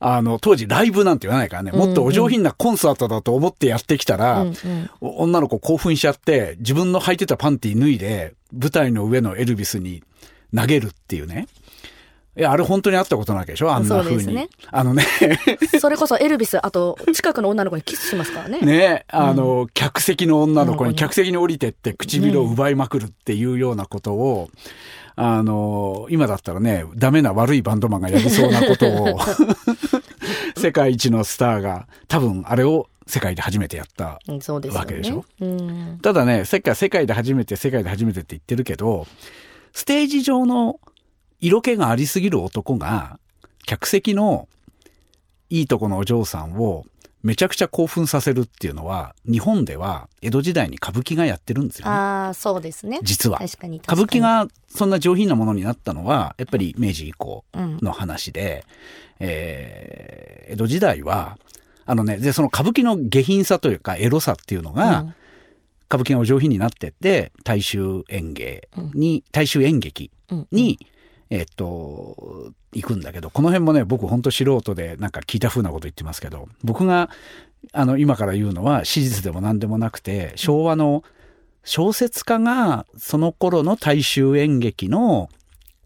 [0.00, 10.02] あの、当時ライブなんて言わないからね、もっとお上品なコンサートだと思ってやってきたら、うんうん、女の子興奮しちゃって、自分の履いてたパンティ脱いで、舞台の上のエルビスに
[10.54, 11.48] 投げるっていうね。
[12.36, 13.72] いや、あれ本当に会ったことないわけでしょ？
[13.72, 14.34] あんな風に。
[14.34, 15.04] ね、あのね。
[15.80, 18.42] それこそエルビス、あと、近くの女の子にキスしますか？
[18.42, 18.58] ら ね。
[18.60, 24.60] ねあの、うん、客席の女の子に客席に降りてって唇を奪いまくるっていうようなことを、ね、
[25.16, 29.20] あの、今だったらね、ダメな悪いバンドマンがやりそうなことを
[30.58, 35.16] 世界一のスターが、多分あれを世界で初めてやったわけでしょ？
[35.16, 39.06] ねうん、ただね、世界で初めて、世界で初めてって言ってるけど、
[39.72, 40.80] ステージ上の
[41.44, 43.18] 色気がありすぎる男が、
[43.66, 44.48] 客席の
[45.50, 46.86] いいとこのお嬢さんを
[47.22, 51.90] めちゃくちゃ興奮させるっていうのは、日本では江戸時代に歌舞伎がやってるんですよね。
[51.90, 52.98] ああ、そうですね。
[53.02, 53.38] 実は。
[53.40, 58.64] 確かに歌舞伎がそんな上品なものになったのは、やっぱり明治以降の話で、
[59.20, 61.38] うん、えー、江戸時代は、
[61.84, 65.14] あのね、で、その歌舞伎の下品さというか、エロさっていうのが、うん、
[65.88, 70.10] 歌舞伎がお上品になってって、大衆演芸に、うん、大衆演劇
[70.50, 70.78] に、
[71.34, 77.10] えっと、行くんだけど、この辺もね、僕ほんと素人でなんか聞いた風なこと言ってますけど、僕が、
[77.72, 81.02] あの、今から言うのは史実でも何でもなくて、昭和の
[81.64, 85.28] 小説家がその頃の大衆演劇の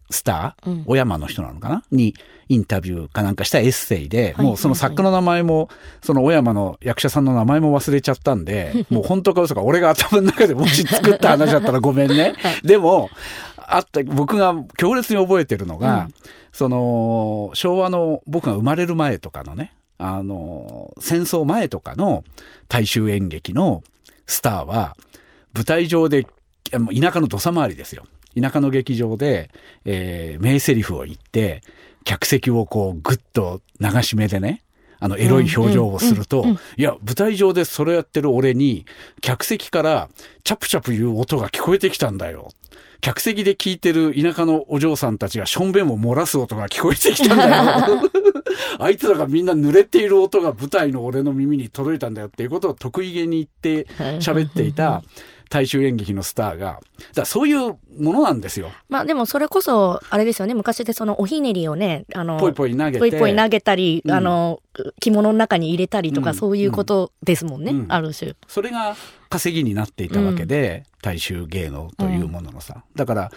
[0.09, 1.83] スター、うん、小山の人なのかな？
[1.91, 2.15] に
[2.47, 5.69] インタビューかなんかしたエッセイで、もうその作家の名前も、
[6.01, 12.33] その小山の役者さんの名前も忘れちゃったんで、 もう本当か嘘か、俺が頭の中でもし作った話だったらごめんね。
[12.63, 13.09] でも、
[13.55, 16.13] あった、僕が強烈に覚えてるのが、うん、
[16.51, 22.23] その、昭和の僕が生まれる前とかのね、あの、戦争前とかの
[22.67, 23.83] 大衆演劇の
[24.25, 24.97] スターは、
[25.53, 26.25] 舞台上で、
[26.71, 28.05] 田舎の土佐回りですよ。
[28.39, 29.49] 田舎の劇場で、
[29.85, 31.61] えー、名台詞を言って、
[32.03, 34.63] 客席をこうぐっと流し目でね、
[34.99, 36.45] あの、エロい表情をすると、
[36.77, 38.85] いや、舞台上でそれやってる俺に、
[39.21, 40.09] 客席から、
[40.43, 42.49] チャプチャプ言う音が聞こえてきたんだよ。
[43.01, 48.01] 客席で聞いてる田舎のお嬢さんたちがしょんべんを漏らす音が聞こえてきたんだよ。
[48.77, 53.89] あいつらがみんな濡れている音が舞台の俺の耳に届いたんだよっていうことを得意げに言って
[54.19, 55.01] 喋っていた
[55.49, 56.79] 大衆演劇のスターが、
[57.15, 58.71] だそういうものなんですよ。
[58.87, 62.99] まあでもそれこそ、あれですよね、昔でそのおひねりをね、あの、ぽいぽい投げて。
[62.99, 64.61] ぽいぽい投げたり、うん、あの、
[65.01, 68.35] 着物の中に入れたりとか、そういうことですもんね、うん、ある種。
[68.47, 68.95] それが
[69.29, 72.83] 稼ぎになっていたわけで、大衆芸能というもののさ。
[72.95, 73.31] だから、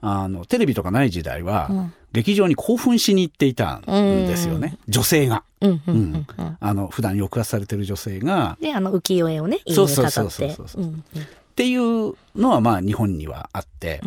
[0.00, 1.70] あの、テレビとかない時代は、
[2.12, 4.78] 劇場に興奮しに行っていたんですよね。
[4.88, 5.42] 女性が。
[6.60, 8.56] あの、普段抑圧されてる女性が。
[8.60, 10.94] で、あの、浮世絵をね、そうそうそうそうそう。
[11.56, 14.02] っていうのはまあ日本にはあって、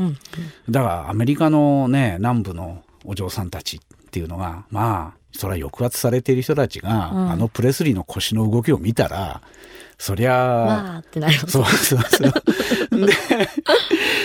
[0.70, 3.80] だからアメリカのね、南部のお嬢さんたちっ
[4.12, 9.42] ていうのが、まあ、それは抑圧されている人たちが、あのプレスリーの腰の動きを見たら、
[9.98, 11.52] そりゃ、わーってなります。
[11.52, 13.08] そうそうそう。
[13.08, 13.14] で、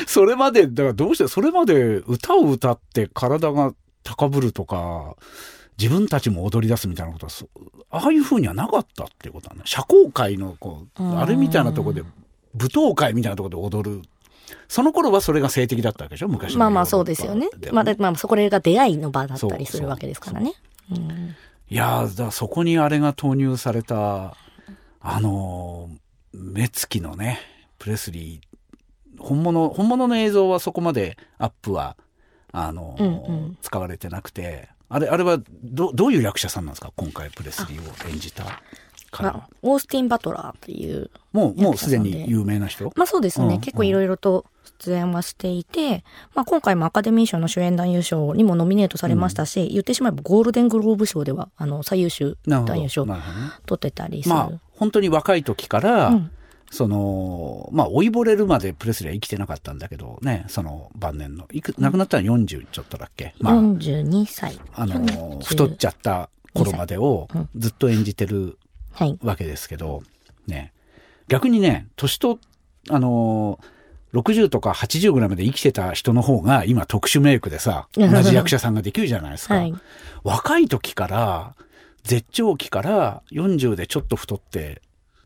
[0.07, 5.17] それまで、だからどうして、それまで歌を歌って体が高ぶるとか、
[5.79, 7.33] 自分たちも踊り出すみたいなことは、
[7.91, 9.63] ああいうふうにはなかったっていうことはね。
[9.65, 12.03] 社交界の、こう、あれみたいなところで、
[12.55, 14.03] 舞踏会みたいなところで踊る。
[14.69, 16.29] その頃はそれが性的だったわけでしょ？
[16.29, 17.49] 昔まあまあそうですよね。
[17.73, 20.53] まあ、まあ、そこが出会いの場だったりするわけですからね。
[20.89, 21.07] そうそう
[21.71, 24.37] いやだそこにあれが投入された、
[25.01, 25.91] あの、
[26.33, 27.41] 目つきのね、
[27.79, 31.97] プレスリー、本物、本物の映像はそこまでアップは、
[32.53, 33.11] あの、うんう
[33.49, 36.93] ん、使われてなくて、あれ、あれはど、どういう役者さんなんですか？
[36.95, 38.63] 今回プレスリーを演じた。
[39.23, 42.93] まあ、オースティン・バトラーっていうもう、もうすでに有名な人？
[42.97, 43.55] まあそうですね。
[43.55, 44.47] うん、結構いろいろと
[44.81, 54.35] 出演はしていて、まあ今回もアカデミー賞の主演男優賞にもノミネートされましたし、うん、言ってしまえばゴールデングローブ賞では、あの、最優秀男優賞、取ってたりする。
[54.35, 56.31] まあ本当に若い時から、うん。
[56.71, 61.47] その、まあ、老いぼれるまでプレスリーは生きてなかったんだけどね、その晩年の。
[61.53, 64.59] いく、亡くなったのは40ちょっとだっけ、まあ、42歳。
[64.75, 68.59] あの、太っちゃった頃までをずっと演じてる
[69.23, 70.03] わけですけど、
[70.47, 70.73] ね。
[71.29, 72.39] 逆にね、年と、
[72.91, 79.57] あのー、60とか80ぐらいまで生きてた人の方が今特殊メイクでさ、 同じ役者さんができるじゃないですか。
[79.57, 79.75] はい、
[80.23, 81.55] 若い時から、
[82.05, 84.83] 絶頂期から40でちょっと太って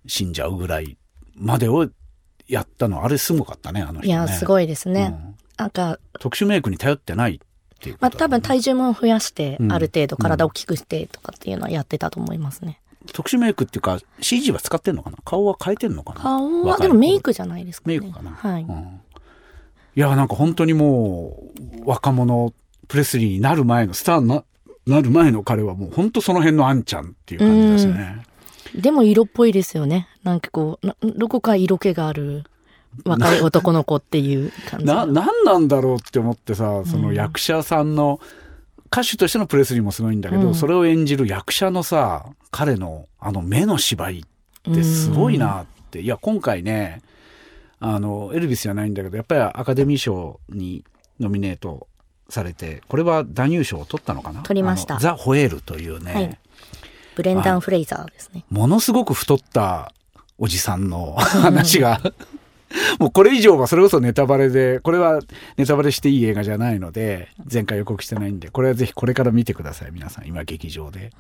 [0.07, 0.97] 死んじゃうぐらい
[1.35, 1.89] までを
[2.47, 5.13] やったの、あれすごかったね、あの人、ね、いや、すごいですね。
[5.13, 7.39] うん、なんか、特殊メイクに頼ってないっ
[7.81, 12.81] ていう、ね、まあ多分体重も増やして、ある程度体を大きくしてとかっていうのはやってたと思いますね。
[13.13, 15.19] 特殊メイクっていうか CG は使ってんのかな？
[15.25, 16.21] 顔は変えてんのかな？
[16.21, 18.33] 顔はでもメイクじゃないですか、ね、メイクかな？
[18.33, 19.01] はい、うん、
[19.97, 21.43] いやなんか本当にも
[21.81, 22.53] う若者
[22.89, 24.45] プレスリーになる前のスターにな
[24.87, 28.25] なる前の彼はもう本当その辺のあんちゃんっていう感じですね。
[28.75, 30.09] でも色っぽいですよね。
[30.23, 32.45] なんかこうどこか色気がある
[33.05, 34.87] 若い男の子っていう感じ。
[34.87, 38.19] な何なんだろうって思ってさその役者さんの、
[38.87, 47.03] 歌手としてのプレスリーもすごいんだけど、うん、それを演じる役者のさ彼のあの目の芝居ってすごいなって、いや今回ね
[47.81, 50.85] あのエルビスじゃないんだけどやっぱりアカデミー賞に
[51.21, 51.89] ノミネート
[52.29, 54.43] されてこれは男優賞を取ったのかな？
[54.43, 54.99] 取りました。
[54.99, 56.39] ザ・ホエールというね、はい、
[57.17, 58.45] ブレンダン・フレイザーですね。
[58.51, 59.93] ものすごく太った
[60.39, 62.01] おじさんの 話が、
[62.99, 65.21] もうこれ以上はそれこそネタバレで、これは
[65.57, 70.27] ネタバレしていい映画じゃないので、前回予告してないんで、これはぜひこれから見てください、皆さん。
[70.27, 71.13] 今劇場で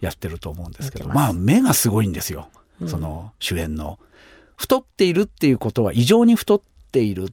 [0.00, 2.48] やってると思うんですけど、うん、まあ目がすごいんですよ。
[2.86, 3.98] その主演の。
[4.56, 7.26] 太っているっていうことは異常に太っている。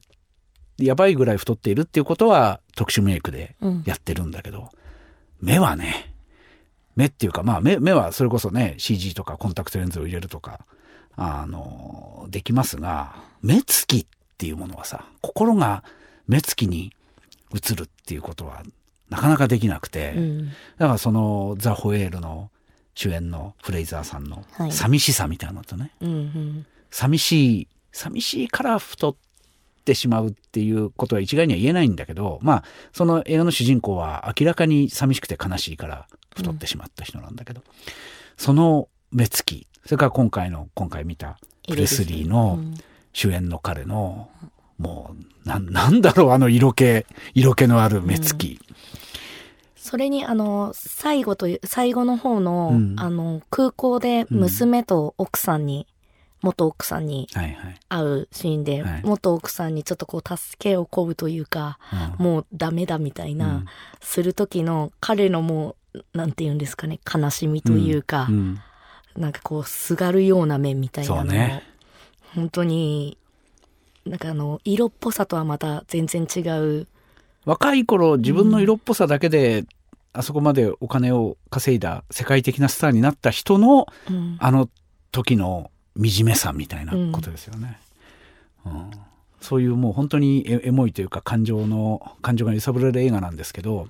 [0.78, 4.70] やばいぐらい太っているっていうことは特殊メイクでやってるんだけど、
[5.40, 6.12] うん、目はね、
[6.96, 10.66] 目っていうかまあ目目はそれこそね CG とかコンタクトレンズを入れるとか
[11.16, 14.06] あの、できますが、目つきっ
[14.38, 15.82] ていうものはさ、心が
[16.28, 16.92] 目つきに
[17.54, 18.62] 映るっていうことは
[19.08, 22.50] なかなかできなくて、うん、だからそのザ・ホエールの
[22.94, 29.16] 主演のフレイザーさんの寂しさみたいなのとね、はいうんうん、寂しい、寂しいから太っ
[29.84, 37.66] てしまうっていうことは一概には言えないんだけど、まあ、その映画の主人公は明らかに寂しくて悲しいから太ってしまった人なんだけど、うん、
[38.36, 42.58] その目つき、それから今回の今回見たプレスリーの
[43.12, 44.28] 主演の彼の、
[44.78, 48.76] もうななんだろうあの色気色気のある目つき、うん、
[49.74, 55.86] それにあの最後という最後の方の、うん、あの空港で娘と奥さんに、
[56.42, 57.28] うん、元奥さんに
[57.88, 58.92] 会うシーンで、はい。
[58.94, 61.78] はい、元奥さんにちょっとこう助けを請うというか、
[62.18, 63.64] もうダメだみたいな、
[64.00, 68.28] する時の彼のもうなんて言うんですかね悲しみというか、
[69.16, 71.20] なんかこうすがるような面みたいなの。
[71.20, 71.62] を、ね、
[72.34, 73.18] 本当に
[74.04, 76.86] なんかあの色っぽさとはまた全然違う。
[77.44, 79.66] 若い頃自分の色っぽさだけで、うん、
[80.14, 84.68] あそこまでお金を稼いだ世界的なスターになった人の、うん、あの
[85.12, 87.78] 時の惨めさみたいなことですよね。
[88.64, 88.90] うん、
[89.40, 93.86] そういうもう本当にエモいというか感情の感情が揺さぶられる映画なんですけど、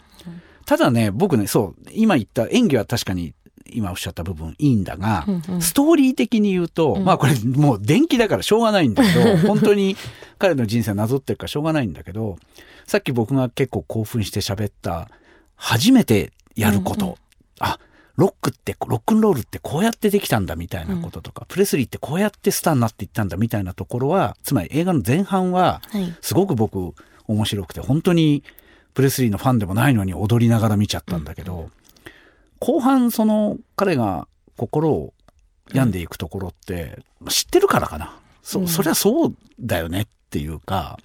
[0.66, 3.34] ただね僕ねそう今言った演技は確かに
[3.72, 9.96] 今おっしゃった部分いいんだが、うんうん、ストーリー的に言うと、うん、まあこれもう電気だからしょうがないんだけど、 本当に
[10.38, 12.38] 彼の人生をなぞってるからしょうがないんだけど、
[12.87, 15.09] さっき僕が結構興奮して喋った、
[15.57, 17.16] 初めてやること、うんうん、
[17.61, 17.79] あ、
[18.16, 25.83] ロックって、ロックンロールってこうやってできたんだみたいなこととか、うん、プレスリーってこうやってスターになっていったんだみたいなところは、つまり映画の前半は、
[26.20, 26.94] すごく僕
[27.26, 28.42] 面白くて、本当に
[28.94, 31.72] プレスリーのファンでもないのに踊りながら見ちゃったんだけど、うん
[32.66, 34.26] 後半その彼が
[34.57, 35.14] 心を
[35.72, 36.98] 病んでいくところって、
[37.29, 38.18] 知ってるからかな。
[38.42, 40.98] そ、そりゃそうだよねっていうか、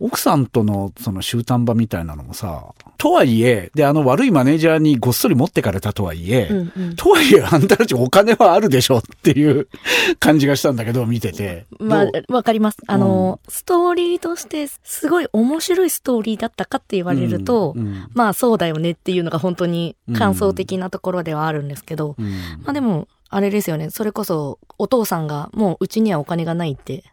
[0.00, 9.68] 奥さんとのその終端場みたいなのもさ、とはいえ、で、あの悪いマネージャーにごっそり持ってかれたとはいえ、うんうん、とはいえ、あんたたちお金はあるでしょっていう
[10.18, 11.66] 感じがしたんだけど、見てて。
[11.78, 12.78] まあ、わかります。
[12.86, 22.16] あの、うん、ストーリーとしてすごい面白いストーリーだったかって言われると、うんうん、まあそうだよねっていうのが本当に感想的なところではあるんですけど、
[22.64, 23.90] まあでも、あれですよね。
[23.90, 27.04] それこそお父さんがもううちにはお金がないって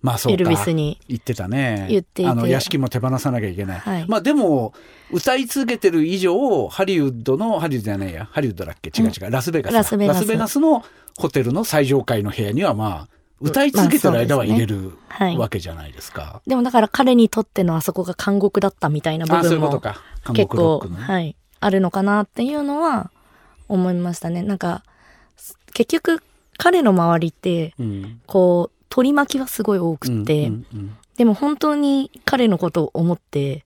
[0.00, 1.86] まあそうエルビスに言ってたね。
[1.90, 2.30] 言っていて。
[2.30, 3.78] あの屋敷も手放さなきゃいけない。
[3.80, 4.72] はい、まあでも、
[5.10, 8.90] 歌い続けてる以上、ハリウッドの、ハリウッドじゃないや、ハリウッドだっけ？
[8.90, 9.74] 違う違う、ラスベガス。
[9.74, 10.16] ラスベガス。
[10.18, 10.84] ラスベガスの
[11.18, 13.08] ホテルの最上階の部屋にはまあ、
[13.40, 16.50] 歌い続けてる間は入れる、まあね、わけじゃないですか、はい。
[16.50, 19.80] でもだから彼にとってのあそこが監獄だったみたいな部分も
[20.32, 23.10] 結構、ね、はい、あるのかなっていうのは
[23.68, 24.42] 思いましたね。
[24.42, 24.82] なんか、
[25.72, 26.22] 結局
[26.56, 27.74] 彼の周りって、
[28.26, 33.64] こう、取り巻きはすごい多くて、うんうんうん、でも本当に彼のことを思って、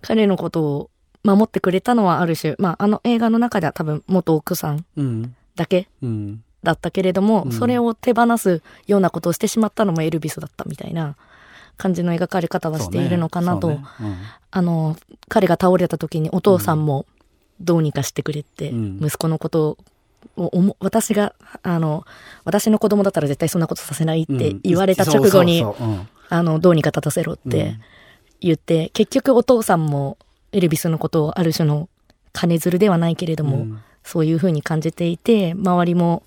[0.00, 0.90] 彼のことを
[1.24, 4.84] 守ってくれたのはある種、まあ、あの映画の中では多分元奥さん
[5.56, 5.88] だけ
[6.62, 11.16] だったけれども、うん、それを手放すようなことをしてしまったのもエルビスだったみたいな
[11.76, 13.84] 感じの描かれ方はしているのかなと、ねね。
[14.00, 14.16] うん、
[14.52, 14.96] あの
[15.28, 17.06] 彼が倒れた時にお父さんも
[17.60, 19.78] どうにかしてくれて、息子のことを
[20.36, 22.04] お私があの
[22.44, 25.64] 私の子供だったら絶対そんなことさせないって言われた直後に
[26.28, 27.76] あのどうにか立たせろって
[28.40, 30.18] 言って、うん、結局お父さんも
[30.52, 31.88] エルビスのことをある種の
[32.32, 36.22] 金づるではないけれども、うん、そういうふうに感じていて周りも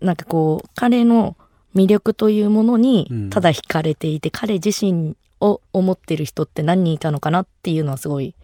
[0.00, 1.36] なんかこう彼の
[1.74, 8.34] 魅力というものにただ惹かれていて、うん、彼自身を思ってる人って何人いたのかなっていうのはすごい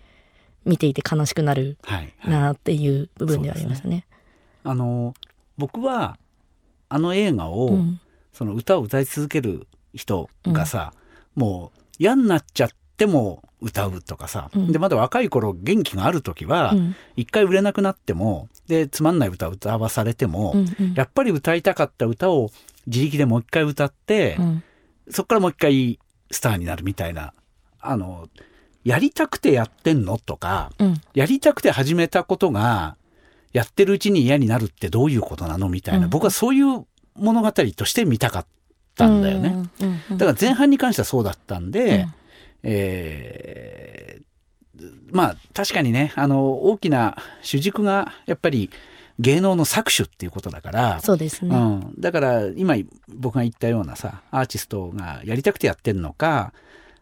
[0.64, 1.76] 見ていて悲しくなる
[2.24, 3.90] なっていう部分ではありましたね。
[3.90, 4.13] はいはい
[4.64, 5.14] あの
[5.57, 6.18] 僕は
[6.88, 8.00] あの映画を、うん、
[8.33, 10.92] その歌を歌い続ける人がさ、
[11.37, 16.74] うん、もう嫌になっちゃっても歌うとかさ、うん、でまだ若い頃元気がある時は
[17.16, 22.50] 一、回売れなくなってもでつまんない歌を歌わされても、うんうん、やっぱり歌いたかった歌を
[22.87, 24.62] 自力でもう一回歌って、うん、
[25.11, 25.98] そこからもう一回
[26.31, 27.33] スターになるみたいな
[27.81, 28.29] あの
[28.85, 32.96] やりたくてやってんのとか、うん、やりたくて始めたことが
[33.55, 35.71] やってるうちに嫌になるってどういうことなの？
[35.71, 38.47] みたいな、僕はそういう物語として見たかっ
[38.97, 39.71] たんだよね。
[40.11, 42.07] だから前半に関してはそうだったんで、
[42.64, 48.71] えー、まあ確かにねあの大きな主軸がやっぱり
[49.21, 51.01] 芸能の搾取っていうことだから。
[51.01, 52.75] そうですね、うん、だから今
[53.09, 56.53] 僕が言ったようなさアーティストがやりたくてやってんのか、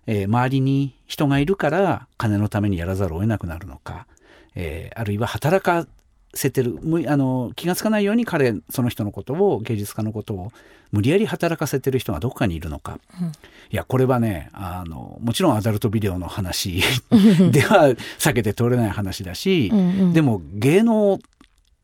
[0.06, 4.06] えー、周りに人がいるから金のためにやらざるを得なくなるのか、
[4.54, 5.86] えー、あるいは働か
[6.34, 6.78] せてる。
[7.06, 10.52] あの気が付かないように彼その人のことを芸術家のことを
[10.90, 13.32] 無理やり働かせてる人がどこかにいるのか、うん、い
[13.70, 16.82] やこれはねあのもちろんアダルトビデオの話
[17.50, 21.18] では避けて通れない話だし、うんうん、でも芸能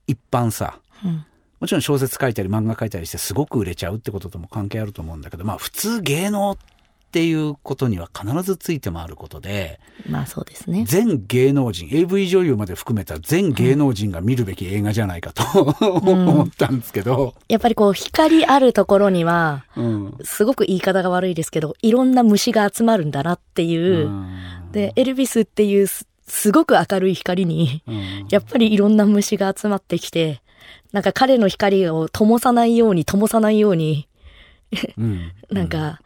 [0.07, 1.25] 一般さ、うん、
[1.61, 6.78] もちろん小説書いたり漫画書いたりしてすごく売れちゃうってこととも関係あると思うんだけどまあ普通芸能って
[7.09, 10.85] っていうことには必ずついて回ることで、まあそうですね。
[10.87, 17.35] 全芸能人、AV 女優まで含めた全芸能人が見るべき映画じゃないかと、うん、思ったんですけど。
[17.49, 24.09] やっぱりこう光あるところには、うん、すごく言い方が悪いですけど、いろんな虫が集まるんだなっていう。
[24.09, 27.83] うん、で、エルビスっていうすごく明るい光に、
[28.29, 30.43] やっぱりいろんな虫が集まってきて、
[30.93, 34.09] なんか彼の光を灯さないように灯さないように
[35.51, 36.01] なんか、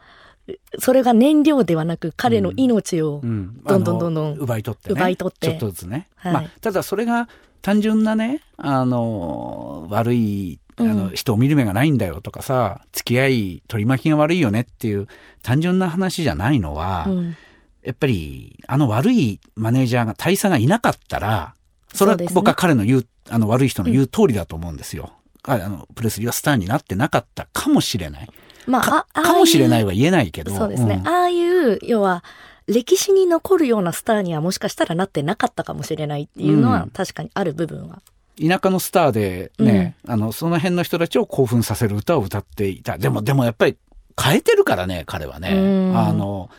[0.79, 5.47] それが燃料ではなく彼の命をどんどんどんどん奪い取って、ね、奪い取って。
[5.47, 7.29] ちょっとずつね、はい、まあ、ただそれが
[7.61, 15.07] 単純なねあの悪いあの、人を見る目がないんだよとかさ付き合い取り巻きが悪いよねっていう
[15.43, 17.37] 単純な話じゃないのは、うん、
[17.83, 21.53] やっぱりあの悪いマネージャーが大佐がいなかったら
[21.93, 25.13] それは僕は彼の言う、あの悪い人の言う通りだと思うんですよ。
[25.47, 28.29] うん、あのプレスリーはスターになってなかったかもしれない。
[28.67, 30.51] まあ、かかもしれないは言えないけど。
[30.55, 31.01] そうですね。
[31.03, 32.23] うん、ああいう、要は、
[32.67, 38.01] 歴史に残るようなスターにはもしかしたらなってなかったかもしれないっていうのは確かにある部分は。
[38.39, 42.97] うん、田舎のスターでね、うん、あの、その辺の人たちを興奮させる歌を歌っていた。
[42.97, 43.77] でも、でもやっぱり
[44.21, 45.49] 変えてるからね、彼はね。
[45.95, 46.49] あの、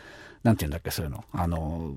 [0.45, 1.25] なんて言うんだっけ、そういうの。
[1.33, 1.95] あの、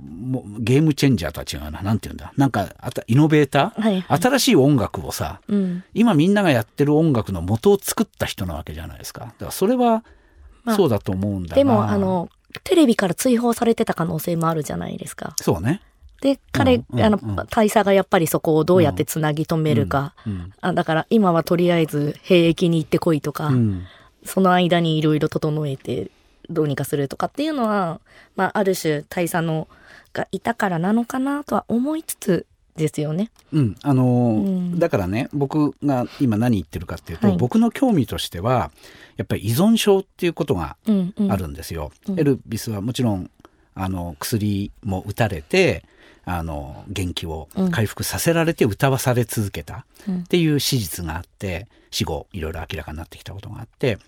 [0.59, 1.83] ゲームチェンジャーとは違うな。
[1.83, 2.33] なんて言うんだ。
[2.39, 9.21] なんか、あたイノベーター、はいはい、新しい音楽をさ、うん、今みんながやってる音楽の元を作った人なわけじゃないですか。
[9.21, 10.03] だからそれは、
[10.75, 12.31] そうだと思うんだでも、あの、
[12.65, 15.35] テレビから追放されてた可能性もあるじゃないですか。
[15.43, 15.83] そうね。
[16.23, 17.19] で、彼、うんうんうん、あの、
[17.51, 20.15] 大佐がやっぱりそこをどうやってつなぎ止めるか。
[20.63, 23.85] あだから今はとりあえず兵役に行ってこいとか、うん、
[24.25, 26.11] その間にいろいろ整えて
[26.51, 28.01] どうにかするとかっていうのは、
[28.37, 29.69] まあ、ある種大佐の
[30.13, 33.31] がいたからなのかなとは思いつつですよね。
[33.53, 38.71] うん、あのーうん、だからね僕が今何言ってるかっていうと、はい、僕の興味としては
[39.17, 40.77] やっぱり依存症っていうことが
[41.29, 41.91] あるんですよ。
[42.07, 42.15] うん。
[42.15, 43.31] うん、エルビスはもちろん
[43.75, 45.85] あの薬も打たれて
[46.25, 53.99] あの元気を回復させられて歌わされ続けたっていう史実があって死後いろいろ明らかになってきたことがあって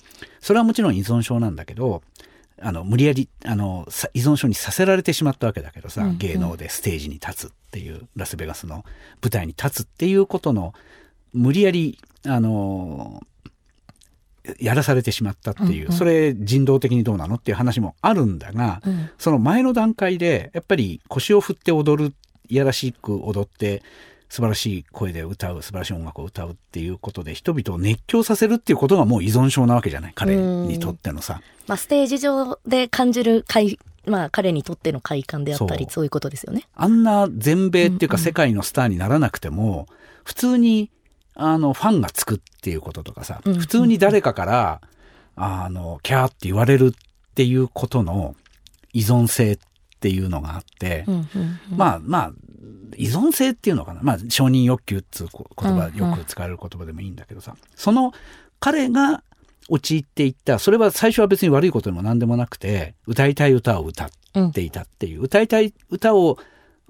[0.41, 2.03] それはもちろん依存症なんだけど
[2.63, 8.85] あの無理やりあの依存症にさせられてしまったわけだけどさ、うんうん、芸能でステージに立つっていうラスベガスの
[9.23, 10.75] 舞台に立つっていうことの
[11.33, 13.23] 無理やりあの
[14.59, 22.15] やらされてしまったっていう、うんうん、それ人道的にどうなのっていう話もあるんだが、うん、その前の段階でやっぱり腰を振って踊る
[22.49, 23.83] いやらしく踊って
[24.31, 30.13] 素晴らしい声で歌う素晴らしい音楽を歌うっていうことで人々を熱狂させるっていうことがもう依存症なわけじゃない。
[30.15, 31.43] 彼にとってのさ。
[31.67, 36.05] まあ、ステージ上で感じる快まあ、彼にとっての快感であったりそう。
[36.05, 36.65] いうことですよね。
[36.75, 39.87] あんな全米っていうか世界のスターにならなくても、うんうん、
[40.25, 40.91] 普通に
[41.35, 43.53] あのファンがつくっていうこととかさ、うん。
[43.55, 44.81] うん、普通に誰かから
[45.35, 48.37] あのキャーって言われるっていうことの
[48.93, 49.59] 依存性っ
[50.01, 51.21] ていうのがあって、うんうん
[51.73, 52.33] うん、まあまあ
[52.97, 54.01] 依存性っていうのかな。
[54.03, 58.13] まあ、承認欲求っていう言葉、よく使われる言葉でもいいんだけどさ、その
[58.59, 59.23] 彼が
[59.69, 66.39] 陥っていった、それは最初は別に悪いことでも何でもなくて、歌いたい歌を歌っていたっていう、うん、歌いたい歌を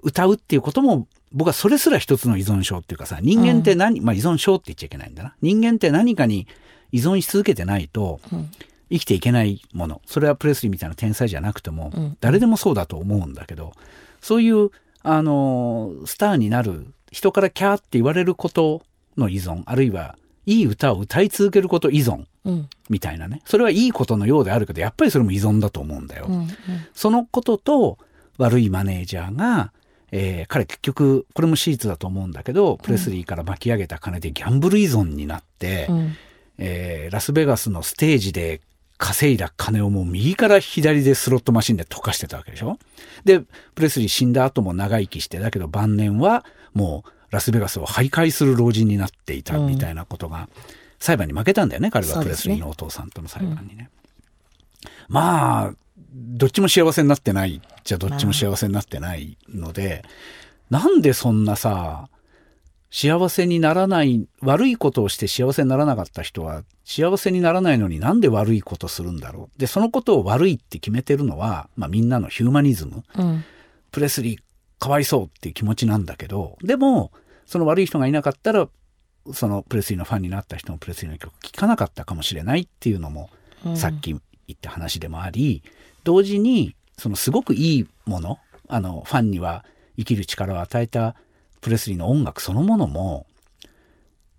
[0.01, 5.35] 歌うっていうことも、僕はそれすら一つの依存症っていうかさ、人間って何、うん、まあ依存症って言っちゃいけないんだな。
[5.41, 6.47] 人間って何かに
[6.91, 8.19] 依存し続けてないと、
[8.91, 10.01] 生きていけないもの。
[10.05, 13.73] それはプレスリーみたいな天才じゃなくても、誰でもそうだと思うんだけど、
[14.21, 14.69] そういう
[15.03, 18.83] あの、スターになる、人からキャーって言われること
[19.17, 22.25] の依存、あるいは、いい歌を歌い続けること依存、
[22.89, 23.41] みたいなね。
[23.45, 26.25] それはいいことのようであるけど、やっぱりそれも依存だと思うんだよ。
[26.29, 26.47] うんうん、
[26.93, 27.97] そのことと、
[28.37, 29.71] 悪いマネージャーが、
[30.11, 36.15] えー、彼結局これも史実だと思うんだけどプレスリーから巻き上げた金でギャンブル依存になって、うん、
[36.57, 38.61] えー、ラスベガスのステージで
[39.03, 42.77] 稼いだ金をもう右から左でスロットマシンで溶かしてたわけでしょ？
[43.25, 43.41] で、
[43.73, 46.45] プレスリー死んだ後も長生きして、だけど晩年は
[46.75, 50.49] もうラスベガスを徘徊する老人になっていたみたいなことが、
[50.99, 53.89] 裁判に負けたんだよね、彼はプレスリーのお父さんとの裁判にね。
[54.83, 55.73] うん、まあ、
[56.13, 60.05] どっちも幸せになってないじゃどっちも幸せになってないので、
[60.69, 62.07] なんでそんなさ、
[62.91, 69.59] 幸せにならない、悪いことをして幸せにならなかった人は、幸せにならないのになんで悪いことするんだろう。
[69.59, 73.03] で、そのことを悪いって決めてるのは、まあみんなのヒューマニズム。
[73.17, 73.45] うん、
[73.91, 74.39] プレスリー
[74.77, 77.13] かわいそうっていう気持ちなんだけど、でも、
[77.45, 78.67] その悪い人がいなかったら、
[79.33, 83.29] そのプレスリーのファンになった人もプレスリーの曲聴かなかったかもしれないっていうのも、
[83.75, 84.19] さっき言
[84.53, 85.63] った話でもあり、
[86.03, 89.63] 同時に、そのすごくいいもの、あの、ファンには
[89.97, 91.15] 生きる力を与えた
[91.61, 93.27] プレスリーの音楽そのものも、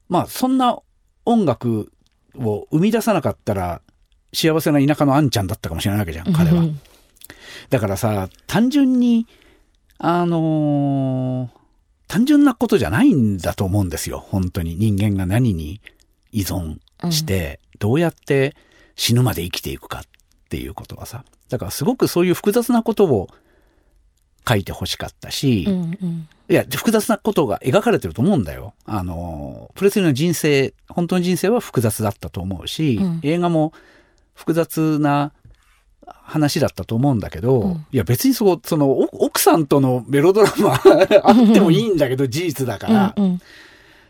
[0.08, 0.78] まあそんな
[1.24, 1.92] 音楽
[2.36, 3.80] を生み出さなかったら
[4.32, 6.64] 幸せな田舎のあんちゃんだったかもしれないわけじゃん、彼は。
[7.70, 9.26] だからさ、単純に、
[9.98, 11.48] あのー、
[12.08, 14.18] 単純なことじゃないんだと思うんですよ。
[14.18, 15.80] 本当に人間が何に
[16.32, 16.78] 依存
[17.10, 18.56] して、どうやって
[18.96, 20.02] 死ぬまで生きていくかっ
[20.48, 21.24] ていうことはさ。
[21.48, 23.28] だからすごくそういう複雑なことを
[24.48, 28.74] 書いてほしかったし、うんうん、いや、複雑なことが描かれてると思うんだよ。
[28.84, 33.72] あの、プレスリーの人生、本当の人生は複雑だったと思うし、うん、映画も
[34.34, 35.32] 複雑な
[36.04, 40.74] 話だったと思うんだけど、うん、いや別にそこ、その奥さんとのメロドラマ
[41.24, 43.40] あってもいいんだけど、事実だから、うんうん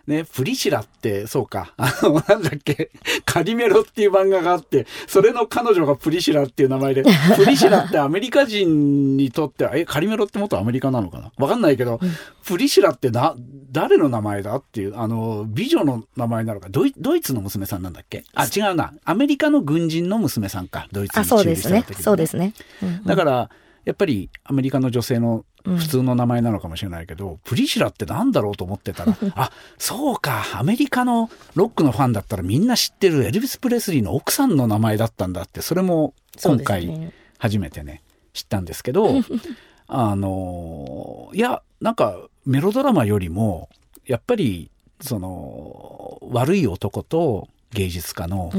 [0.07, 2.91] ね、プリシラって、そうか、あの、なんだっけ、
[3.25, 7.05] カリメロっていう漫画があって、それの彼女がプリシラっていう名前で、
[7.37, 11.31] プリシラってアメリカ人にとっては、え、カリメロって元アメリカなのかな？
[11.37, 12.11] わかんないけど、うん、
[12.45, 13.37] プリシラってな、
[13.71, 18.25] 誰の名前だっていう、あの、美女の名前なのか、ドイドイツの娘さんなんだっけ？
[18.35, 18.93] あ、違うな。
[19.05, 22.03] アメリカの軍人の娘さんか、ドイツに駐留した時、ね、そうですね。
[22.03, 22.55] そうですね。
[22.83, 23.51] うんうん、だから、
[23.85, 38.03] やっぱりアメリカの女性の普通の名前なのかもしれないけど、うん、プリシラってなんだろうと思ってたら あそうかアメリカのロックのファンだったらみんな知ってるエルビス・プレスリーの奥さんの名前だったんだってそれも今回初めてね、ね、
[38.33, 39.09] 知ったんですけど
[39.89, 43.69] あのいやなんかメロドラマよりも
[44.07, 48.53] やっぱりその悪い男と芸術家の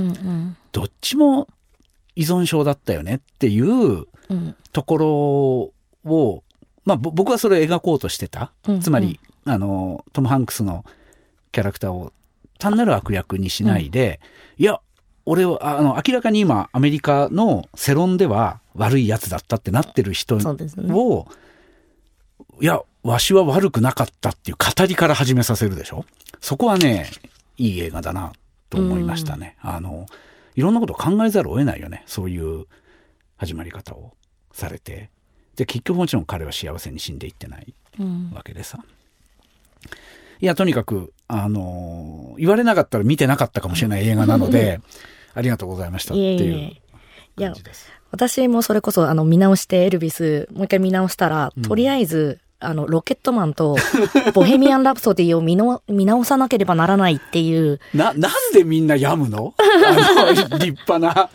[0.72, 1.47] どっちも
[2.16, 4.08] 依存症だったよねっていう
[4.72, 4.97] とこ
[6.06, 6.43] ろを
[6.86, 8.51] まあ、僕はそれを描こうとしてた。
[8.67, 10.86] うんうん、つまり、あの、トム・ハンクスの
[11.51, 12.11] キャラクターを
[12.59, 14.19] 単なる悪役にしないで、
[14.57, 14.79] うん、いや、
[15.25, 20.55] 俺は、あの、明らかに今、アメリカの世論では悪いやつだったってなってる人を、ね、
[22.61, 26.05] いや、わしは悪くなかったっていう語りから始めさせるでしょ？
[26.41, 27.09] そこはね、
[27.57, 28.34] いい映画だな
[28.69, 29.55] と思いましたね。
[29.63, 30.05] うん、あの、
[30.55, 32.03] いろんなことを考えざるを得ないよね。
[32.05, 32.65] そういう
[33.38, 34.13] 始まり方を
[34.51, 35.09] されて。
[35.56, 37.74] で結局もちろん彼は幸せに死んでいってない
[38.34, 38.86] わけでさ、うん、
[40.41, 44.82] いやとにかくあの言われなかったら見てなかったかもしれない映画なので
[45.34, 46.76] ありがとうございましたっていう
[47.38, 47.91] 感じです。
[48.12, 53.76] 私もそれこそあの見直してエルビスもう一回見直したら、うん、とりあえずあの、ロケットマンと、
[54.34, 57.80] ボヘミアン・ラプソディを見の見直さなければならないっていう。
[57.93, 59.53] な、なんでみんな病むの？
[59.59, 61.30] あの 立派な、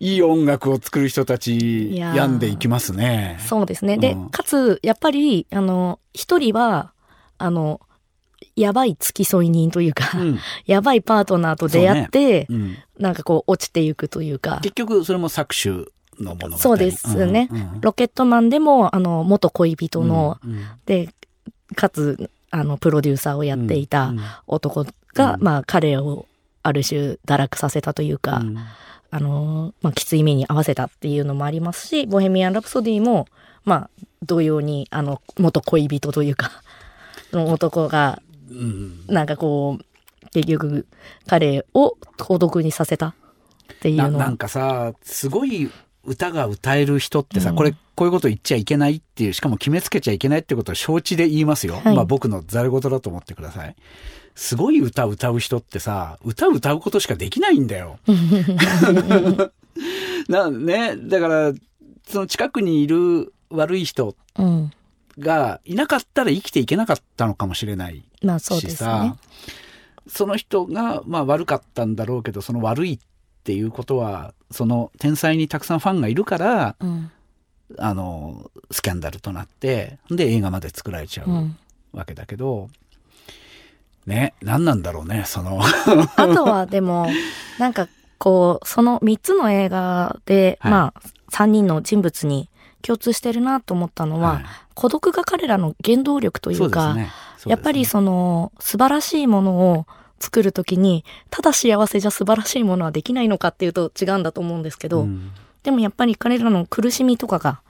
[0.00, 3.38] いい音楽を作る人たち、病んでいきますね。
[3.46, 3.98] そうですね。
[3.98, 6.92] で、うん、かつ、やっぱり、あの、一人は、
[7.38, 7.80] あの、
[8.56, 14.60] やばい付き添い人というか、うん、やばいパートナーと出会って、ねうん、なんかこう落ちていくというか。
[14.62, 15.88] 結局それも搾取
[16.20, 21.14] の物語そうですね、うんうん、ロケットマンでもあの元恋人の、うんうん、で
[21.74, 24.12] かつあのプロデューサーをやっていた
[24.46, 26.26] 男が、うん、まあ彼を
[26.62, 28.56] ある種堕落させたというか、うん、
[29.10, 33.26] あのまあ、きつい目に合わせたっていうのもありますし「ボヘミアン・ラプソディも」
[33.64, 33.90] まあ
[34.22, 36.50] 同様にあの元恋人というか
[37.32, 38.22] の 男が、
[39.08, 40.86] なんかこう結局
[41.26, 43.14] 彼を孤独にさせたっ
[43.80, 45.70] ていうのなんかさすごい
[46.06, 51.80] 歌が歌える人ってさ、うん、これ、こういうこと言っちゃいけないっていう、しかも決めつけちゃいけないってことを承知で言いますよ。
[51.84, 53.76] はい、まあ僕のざる事だと思ってください。
[54.34, 57.98] すごい歌歌う人ってさ、歌歌うことしかできないんだよ。
[60.28, 61.52] なね、だから、
[62.06, 64.16] その近くにいる悪い人
[65.18, 69.14] がいなかったら生きていけなかったのかもしれないしさ、まあそね、
[70.08, 73.04] その人がまあ悪かったんだろうけど、その悪いって
[73.52, 77.10] いうことはその天才にたくさんファンがいるから、うん、
[77.78, 82.68] あのスキャンダルとなってで映画まで作られちゃうわけだけど、
[84.06, 85.60] うん、ね何なんだろうねその。
[86.16, 87.06] あとはでも
[87.58, 87.88] なんか
[88.18, 92.48] こうその3つの映画で、はい、まあ3人の人物に
[92.82, 97.02] 共通してるなと思ったのは、はい、孤独が彼らの原動力というか、ね。
[97.02, 97.10] ね、
[97.46, 99.86] やっぱりその素晴らしいものを
[100.20, 105.30] 作るときに、ただ幸せじゃ素晴らしいものはできないのかっていうと違うんだと思うんですけど、うん、
[105.62, 107.60] でもやっぱり彼らの苦しみとかが、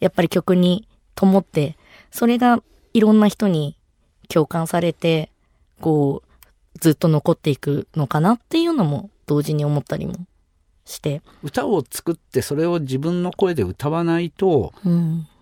[0.00, 1.76] やっぱり曲に灯って、
[2.10, 2.62] それが
[2.92, 3.76] いろんな人に
[4.28, 5.30] 共感されて、
[5.80, 10.14] こう、ずっと残っていくのかなっていうのも同時に思ったりも
[10.84, 11.22] して。
[11.42, 14.72] 歌を作ってそれを自分の声で歌わないと、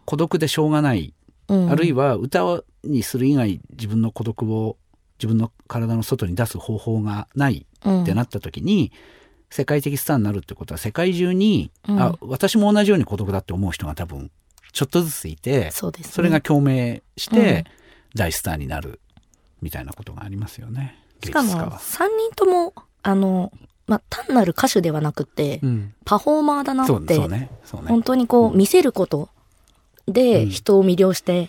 [0.05, 1.15] 孤独でしょうがない。
[1.49, 4.77] うん、あるいは歌にする以外自分の孤独を
[5.19, 8.99] 自分の体の外に出す方法がないってなった時に、うん、
[9.51, 14.31] 世界的スターになるってことは世界中に、うん、あ私も同じように孤独だって思う人が多分
[14.73, 17.65] ちょっとずついてそ、ね,、れが共鳴して
[18.15, 19.01] 大スターになる
[19.61, 20.97] みたいなことがありますよね。
[21.25, 23.53] しかも3人ともあの
[23.89, 27.51] まあ、単なる歌手ではなくて、うん、パフォーマーだなって、ねね、
[27.87, 29.31] 本当にこう、見せること
[30.07, 31.49] で人を魅了して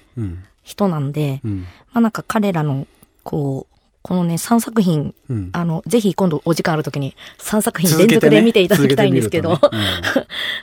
[0.64, 1.66] 人なんで、うん、ま
[1.96, 2.88] あなんか彼らの
[3.30, 9.62] こう、このね、3作品、うん、あの、ぜひ今度お時間ある時に3作品連続で見ていただきたいんですけど、ねね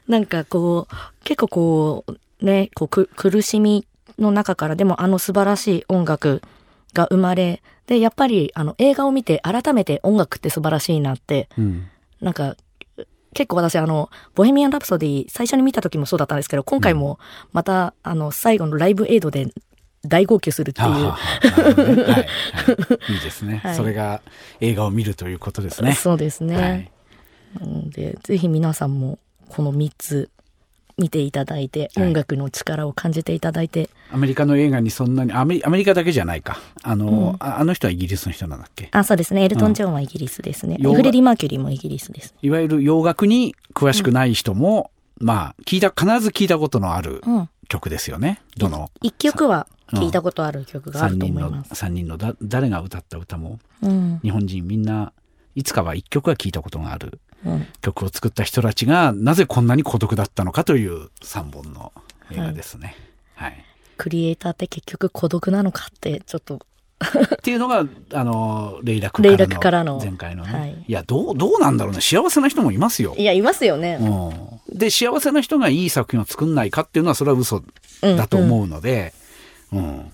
[0.09, 3.87] うん、 なんかこう、結構こう、ね、こうく苦しみ
[4.19, 6.43] の中からでもあの素晴らしい音楽
[6.93, 11.87] が生まれ、で、やっぱりあの映画を見て改めて音楽って素晴らしいなって、うん、
[12.21, 12.57] なんか
[13.33, 17.21] 結構私あの、ボヘミアン・ラプソディ最初に見た時もそうだったんですけど、今回も
[17.53, 19.53] また、あの、最後のライブエイドで
[20.07, 20.89] 大号泣するっていう。
[20.89, 20.95] ね。
[20.95, 21.07] はい。
[21.07, 22.19] は
[23.09, 24.21] い、いいですね、 はい、それが
[24.61, 25.93] 映画を見るということですね。
[25.93, 26.91] そうですね。
[27.61, 30.31] はい、でぜひ皆さんもこの3つ
[30.99, 36.59] 見ていただいて、音楽の力を感じていただいて、アメリカの映画にそんなにアメアメリカだけじゃないか。
[36.83, 38.89] あの、うん、あの人はイギリスの人なんだっけ？
[38.93, 39.45] あそうですね。
[39.45, 42.35] エルトン・ジョンはイギリスですね、うん、フレディ・マーキュリーもイギリスです。
[42.41, 44.91] いわゆる洋楽に詳しくない人も、
[45.21, 47.21] うん、まあ聞いた必ず聞いたことのある
[47.67, 48.91] 曲ですよね、どの？
[49.03, 51.85] 一曲は聞いたことある曲があると思います。
[51.85, 55.13] 3人の ,3 人のだ誰が歌った歌も、うん、日本人みんな
[55.55, 61.93] いつかは1曲は聞いたことがある、うん、曲を作った人たちがなぜこんなに孤独だったのかという3本の
[62.31, 62.97] 映画ですね。
[63.35, 63.65] はい、はい、
[63.97, 66.61] クリエイターって結局孤独なのかってちょっと
[67.35, 72.01] っていうのがあのレイラクからの前回のね、はい、いやどうどうなんだろうね。
[72.01, 73.15] 幸せな人もいますよ。
[73.19, 77.63] いやいますよね、うん、で幸せな人がいい作品を作んないかっていうのはそれは嘘
[78.01, 79.13] だと思うので、
[79.73, 80.13] うん、うん。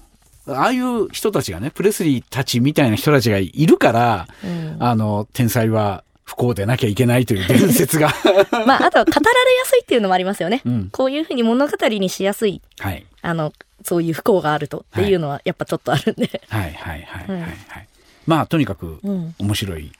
[0.49, 8.12] ああいう人たちがね、プレスリーたちみたいな人たちがいるから、うん、あの、天才は不幸でなきゃいけないという伝説が。
[8.66, 10.62] まあ、あとは語られやすいっていうのもありますよね。
[10.64, 12.61] うん、こういうふうに物語にしやすい。
[12.80, 13.07] はい。
[13.22, 13.53] あの、
[13.85, 16.43] そういう不幸があるとっていうのはやっぱちょっとあるんで。
[16.49, 17.89] はい、はい、はい、はい、はい。
[18.26, 19.01] まあ、とにかく
[19.39, 19.93] 面白い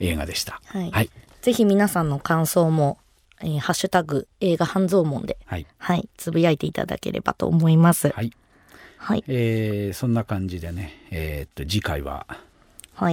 [0.00, 0.60] 映画でした。
[0.66, 0.90] はい。
[0.90, 1.10] はい、
[1.42, 2.98] ぜひ皆さんの感想も、
[3.40, 8.10] えー、ハッシュタグ映画半蔵門で、はい、はい、つぶやいていただければと思います。
[8.10, 8.32] はい。
[8.98, 9.24] はい。
[9.28, 12.26] えー、そんな感じでね、えー、っと、次回は、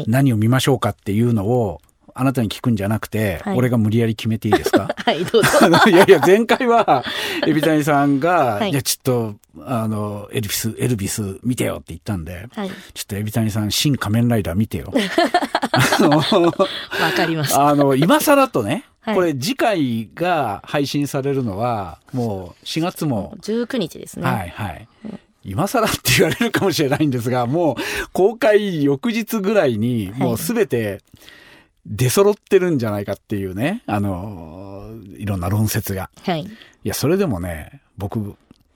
[0.08, 1.82] 何を見ましょうかっていうのを、
[2.16, 4.90] あなたに聞くんじゃなくて、はい、俺が無理やり決めていいですか？
[4.96, 5.50] はい、どうぞ。
[5.90, 7.04] いやいや、前回は、
[7.48, 9.36] エビタニさんが、はい、いや、ちょっと、
[9.66, 14.92] あの、エルビス、エルビス見てよって言ったんで、はい、ちょっとエビタニさん、新仮面ライダー見てよ。
[14.94, 16.24] わ
[17.16, 17.68] かりました。
[17.68, 23.36] あの、今更とね、これ次回が配信されるのは、もう4月も。
[23.42, 24.26] 19日ですね。
[24.26, 24.88] はいはい。
[25.46, 27.76] 今更って言われるかもしれないんですが、もう
[28.14, 31.02] 公開翌日ぐらいにもうすべて
[31.86, 36.10] 出揃ってるんじゃないかっていうね、あの、いろんな論説が。
[36.24, 36.42] はい。
[36.44, 36.48] い
[36.84, 38.36] や、それでもね、僕、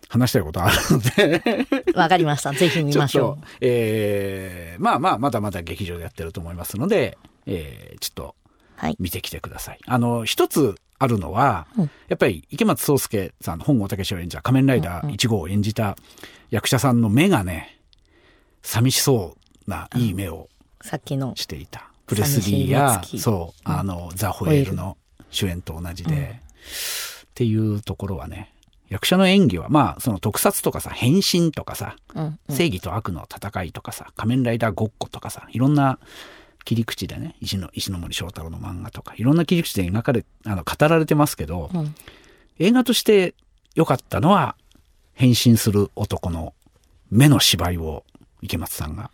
[0.10, 2.54] 話したいことあるのでわかりました。
[2.54, 3.46] ぜひ見ましょう。
[3.60, 8.36] えー、まあまあ、まだまだ劇場でやってると思いますので、えー、ちょっと、
[9.00, 9.80] 見てきてください。
[9.86, 15.98] はい、あの、一つあるのは、うん、やっぱり池松壮亮さん、本郷武史を演じた仮面ライダー1号を演じた
[16.50, 17.80] 役者さんの目がね、
[18.64, 19.36] 寂しそ
[19.68, 20.50] うないい目を
[20.82, 21.87] さっきのしていた。
[22.08, 24.98] プレスリーや、そう、あの、ザ・ホエールの
[25.30, 26.30] 主演と同じで、うん、っ
[27.36, 28.54] ていうところはね、
[28.90, 36.00] 役者の演技は、まあ、その特撮とかさ、変身とかさ、うんうん、正義と悪の戦いとかさ、仮面ライダーごっことかさ、いろんな
[36.68, 41.96] 切り口でね石の石森章太郎の漫画とかいろんな切り口で描かれあの語られてますけど、うん、
[42.60, 43.36] 映画として
[43.76, 44.58] 良かったのは
[45.14, 46.54] 変身する男の
[47.10, 48.04] 目の芝居を
[48.42, 49.10] 池松さんが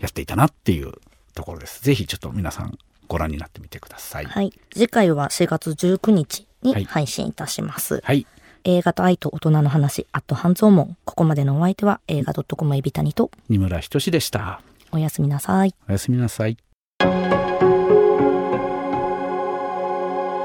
[0.00, 0.92] やっていたなっていう
[1.40, 1.80] ところです。
[1.80, 2.78] うん、ぜひちょっと皆さん
[3.08, 4.26] ご覧になってみてください。
[4.26, 4.52] はい。
[4.72, 8.02] 次回は4月19日に配信いたします。
[8.04, 8.26] はい。
[8.64, 10.98] 映画と愛と大人の話、アット半蔵門。
[11.06, 14.60] ここまでのお相手は映画 .com エビタニと二村仁でした。
[14.92, 15.74] おやすみなさい。
[15.88, 16.58] おやすみなさい。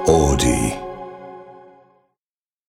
[0.08, 0.84] オーディ